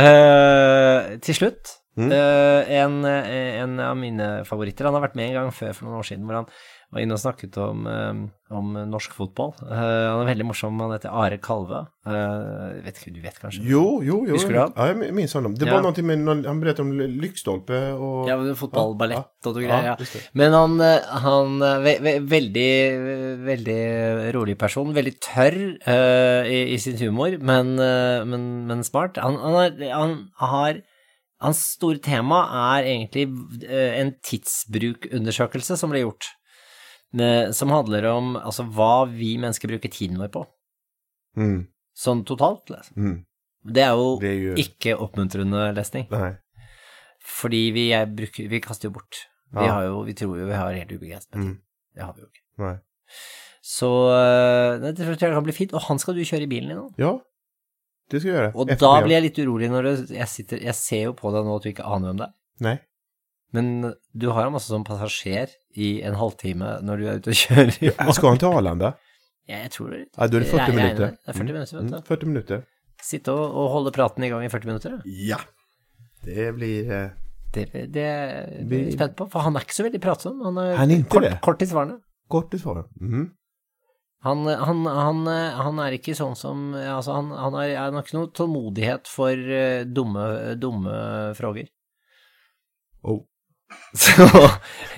øh, 0.00 1.18
til 1.20 1.34
slutt 1.42 1.74
Mm. 1.98 2.12
eh, 2.14 2.68
en, 2.78 2.92
en 3.02 3.80
av 3.82 3.96
mine 3.98 4.26
favoritter 4.46 4.86
Han 4.86 4.94
har 4.94 5.02
vært 5.02 5.16
med 5.18 5.32
en 5.32 5.32
gang 5.34 5.48
før 5.50 5.72
for 5.74 5.88
noen 5.88 5.98
år 5.98 6.06
siden, 6.06 6.28
hvor 6.28 6.36
han, 6.38 6.44
var 6.88 7.02
inne 7.04 7.16
og 7.18 7.20
snakket 7.20 7.56
om, 7.60 7.86
eh, 7.86 8.20
om 8.56 8.68
norsk 8.88 9.12
fotball. 9.12 9.50
Eh, 9.60 9.76
han 9.76 10.22
er 10.22 10.30
veldig 10.30 10.46
morsom, 10.48 10.78
han 10.80 10.94
heter 10.94 11.12
Are 11.12 11.36
Kalve. 11.36 11.82
Eh, 12.08 12.78
vet 12.86 13.02
du 13.04 13.20
vet 13.20 13.36
kanskje? 13.42 13.60
Jo, 13.68 14.00
jo, 14.00 14.22
jo. 14.24 14.38
Husker 14.38 14.54
du 14.56 14.58
han? 14.62 14.72
Ja, 14.74 14.86
jag 14.94 15.14
minns 15.14 15.34
honom. 15.34 15.54
Det 15.54 15.66
Ja. 15.66 15.74
var 15.74 15.82
någonting 15.82 16.06
med, 16.06 16.18
någon, 16.20 16.44
han 16.46 16.60
berettet 16.60 16.80
om 16.80 16.92
lyktstolpe 16.96 17.92
og 17.92 18.28
Ja, 18.28 18.38
fotballballett 18.54 19.18
Ja, 19.18 19.50
og 19.50 19.54
noe 19.54 19.64
greier. 19.66 19.84
Ja, 19.84 19.96
Ja. 19.98 20.20
Men 20.32 20.52
han, 20.52 20.80
han 20.80 21.58
ve, 21.84 21.98
ve, 22.00 22.18
veldig, 22.20 23.44
veldig 23.44 24.34
rolig 24.34 24.56
person, 24.58 24.94
veldig 24.94 25.20
tørr 25.20 25.58
uh, 25.86 26.48
i, 26.48 26.72
i 26.72 26.78
sin 26.78 26.96
humor, 26.96 27.36
men, 27.38 27.74
men, 27.76 28.66
men 28.66 28.82
smart. 28.82 29.18
Han, 29.18 29.36
han, 29.36 29.54
er, 29.66 29.92
han 29.92 30.28
har 30.38 30.80
Hans 31.40 31.60
store 31.76 32.00
tema 32.02 32.40
er 32.76 32.82
egentlig 32.82 33.28
en 33.70 34.08
tidsbrukundersøkelse 34.26 35.76
som 35.78 35.92
ble 35.92 36.00
gjort, 36.02 36.26
som 37.56 37.70
handler 37.72 38.04
om 38.12 38.36
altså, 38.36 38.64
hva 38.68 39.06
vi 39.08 39.36
mennesker 39.40 39.68
bruker 39.70 39.88
tiden 39.90 40.18
vår 40.20 40.28
på, 40.34 40.46
Mm, 41.38 41.68
sånn 41.94 42.24
totalt. 42.26 42.68
liksom. 42.70 42.96
mm. 42.96 43.24
Det 43.68 43.82
er 43.84 43.94
jo 43.94 44.18
Det 44.20 44.58
ikke 44.58 44.96
oppmuntrende 44.98 45.74
lesning. 45.76 46.06
Nei. 46.10 46.36
Fordi 47.20 47.70
vi, 47.74 47.90
er, 47.92 48.06
bruker, 48.06 48.48
vi 48.48 48.60
kaster 48.60 48.88
jo 48.88 48.94
bort. 48.96 49.26
Vi, 49.52 49.64
Ja. 49.64 49.72
har 49.72 49.82
jo, 49.84 50.02
vi 50.04 50.14
tror 50.14 50.38
jo 50.38 50.46
vi 50.46 50.52
har 50.56 50.72
helt 50.72 50.90
ubegrenset 50.92 51.34
med 51.34 51.42
tid. 51.44 51.50
Mm. 51.54 51.60
Det 51.94 52.02
har 52.04 52.12
vi 52.14 52.20
jo 52.20 52.26
ikke. 52.26 52.44
Nei. 52.58 52.76
Så 53.62 53.88
nei, 54.80 54.92
det 54.92 54.96
tror 55.04 55.18
jeg 55.20 55.34
kan 55.34 55.44
bli 55.44 55.52
fint. 55.52 55.72
Og 55.74 55.80
han 55.88 55.98
skal 55.98 56.14
du 56.14 56.20
kjøre 56.24 56.42
i 56.46 56.50
bilen 56.50 56.68
din 56.68 56.78
nå. 56.78 56.88
Ja, 56.98 57.12
det 58.10 58.20
skal 58.22 58.30
jeg 58.32 58.38
gjøre. 58.38 58.52
Og 58.56 58.68
FB. 58.68 58.78
da 58.80 58.92
blir 59.04 59.14
jeg 59.18 59.22
litt 59.28 59.38
urolig 59.44 59.70
når 59.70 59.82
du, 59.82 60.14
jeg 60.14 60.28
sitter 60.28 60.58
Jeg 60.64 60.74
ser 60.74 61.02
jo 61.04 61.12
på 61.12 61.30
deg 61.34 61.44
nå 61.44 61.56
at 61.56 61.62
du 61.62 61.68
ikke 61.72 61.84
aner 61.86 62.08
hvem 62.12 62.16
det 62.22 62.26
er. 62.28 62.34
Nej. 62.60 62.78
Men 63.52 63.94
du 64.12 64.26
har 64.30 64.44
ham 64.44 64.54
altså 64.58 64.74
som 64.74 64.84
passasjer 64.84 65.48
i 65.76 66.02
en 66.04 66.14
halvtime 66.20 66.74
når 66.84 66.96
du 67.00 67.04
er 67.08 67.20
ute 67.22 67.32
og 67.32 67.38
kjører. 67.42 67.78
Jag 67.88 68.14
skal 68.14 68.28
han 68.34 68.38
til 68.42 68.48
Arlanda? 68.52 68.90
Ja, 69.48 69.62
jeg 69.64 69.70
tror 69.72 69.90
det. 69.94 70.00
Nei, 70.18 70.26
då 70.28 70.36
er 70.36 70.40
det 70.44 70.50
40 70.50 70.58
Jeg- 70.58 70.58
jeg 70.58 70.74
regner 70.74 70.82
minutter. 70.82 71.06
Det 71.06 71.18
Det 71.24 71.28
er 71.28 71.38
40 71.38 71.52
minutter, 71.54 71.76
vet 71.78 71.84
Mm, 71.84 71.90
du. 71.90 72.02
40 72.08 72.26
minutter. 72.26 72.64
Sitte 73.02 73.28
og, 73.32 73.54
og 73.56 73.70
holde 73.72 73.92
praten 73.94 74.24
i 74.24 74.28
gang 74.28 74.44
i 74.44 74.48
40 74.52 74.66
minutter. 74.66 74.90
ja. 75.06 75.36
Ja. 75.36 75.38
Det 76.24 76.54
blir... 76.56 76.90
Eh, 76.92 77.10
Det, 77.54 77.64
det 77.92 78.02
er 78.04 78.50
jeg 78.60 78.68
litt 78.68 78.92
spent 78.98 79.14
på, 79.16 79.24
for 79.32 79.40
han 79.40 79.56
er 79.56 79.60
ikke 79.64 79.72
så 79.72 79.84
veldig 79.86 80.00
pratsom. 80.04 80.42
Han 80.44 80.58
er, 80.58 80.74
Han 80.76 80.90
er 80.90 81.02
kort, 81.08 81.22
det. 81.22 81.40
kort 81.40 81.62
i 81.62 81.66
svarene. 81.66 81.94
kort 82.28 82.52
i 82.52 82.58
svarene. 82.58 82.84
Mhm. 83.00 83.30
Han, 84.24 84.44
han, 84.44 84.84
han, 84.84 85.26
han 85.56 85.78
er 85.78 85.92
ikke 85.96 86.12
sånn 86.18 86.36
som 86.36 86.74
Altså, 86.74 87.14
han, 87.14 87.30
har 87.54 88.02
ikke 88.02 88.18
noe 88.18 88.28
tålmodighet 88.34 89.06
for 89.06 89.30
eh, 89.32 89.84
dumme, 89.84 90.56
dumme 90.60 91.34
frågor. 91.38 91.64
Så 94.04 94.26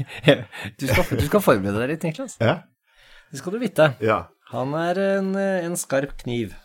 du 0.80 0.86
skal, 0.86 1.04
du 1.16 1.26
skal 1.26 1.44
forberede 1.44 1.78
deg 1.82 1.94
litt, 1.94 2.06
Niklas. 2.06 2.38
Ja. 2.42 2.60
Det 3.30 3.42
skal 3.42 3.54
du 3.54 3.62
vite. 3.62 3.92
Ja. 4.02 4.24
Han 4.50 4.74
er 4.74 4.98
en, 4.98 5.34
en 5.38 5.78
skarp 5.78 6.16
kniv. 6.24 6.56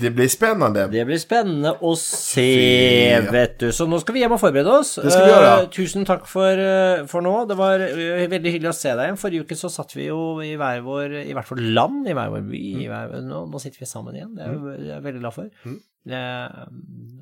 Det 0.00 0.08
blir 0.10 0.28
spennende. 0.32 0.86
Det 0.88 1.02
blir 1.04 1.18
spennende 1.20 1.74
å 1.84 1.90
se, 2.00 3.20
vet 3.28 3.58
du. 3.60 3.66
Så 3.76 3.84
nå 3.88 3.98
skal 4.00 4.16
vi 4.16 4.22
hjem 4.22 4.34
og 4.38 4.40
forberede 4.40 4.72
oss. 4.72 4.94
Det 4.96 5.12
skal 5.12 5.26
vi 5.26 5.32
gjøre. 5.34 5.50
Uh, 5.52 5.68
tusen 5.74 6.06
takk 6.08 6.24
for, 6.30 6.56
uh, 6.56 7.02
for 7.10 7.24
nå. 7.24 7.34
Det 7.50 7.56
var 7.58 7.84
uh, 7.84 8.22
veldig 8.32 8.54
hyggelig 8.54 8.70
å 8.70 8.76
se 8.76 8.94
deg 8.94 9.10
igjen. 9.10 9.20
Forrige 9.20 9.44
uke 9.44 9.58
så 9.58 9.68
satt 9.72 9.92
vi 9.96 10.06
jo 10.06 10.22
i 10.44 10.54
hver 10.60 10.80
vår, 10.86 11.18
i 11.26 11.36
hvert 11.36 11.48
fall 11.48 11.60
land, 11.76 12.08
i 12.08 12.16
hver 12.16 12.32
vår 12.32 12.46
by. 12.48 12.62
I 12.72 12.88
hver, 12.88 13.18
nå, 13.26 13.42
nå 13.52 13.60
sitter 13.60 13.84
vi 13.84 13.90
sammen 13.90 14.16
igjen. 14.16 14.32
Det 14.38 14.46
er 14.46 14.56
mm. 14.56 14.70
jeg 14.78 14.94
er 14.96 15.04
veldig 15.10 15.22
glad 15.26 15.36
for. 15.36 15.52
Mm. 15.68 15.76
Det 16.12 16.22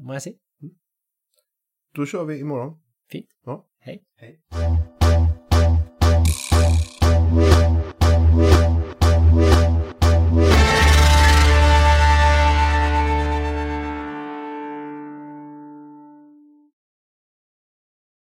må 0.07 0.17
jeg 0.19 0.27
si. 0.29 0.35
Da 1.99 2.07
kjører 2.07 2.31
vi 2.31 2.39
i 2.39 2.47
morgen. 2.47 2.77
Fint. 3.11 3.27
Ja. 3.51 3.59
Hei. 3.83 4.05
Hei. 4.21 4.39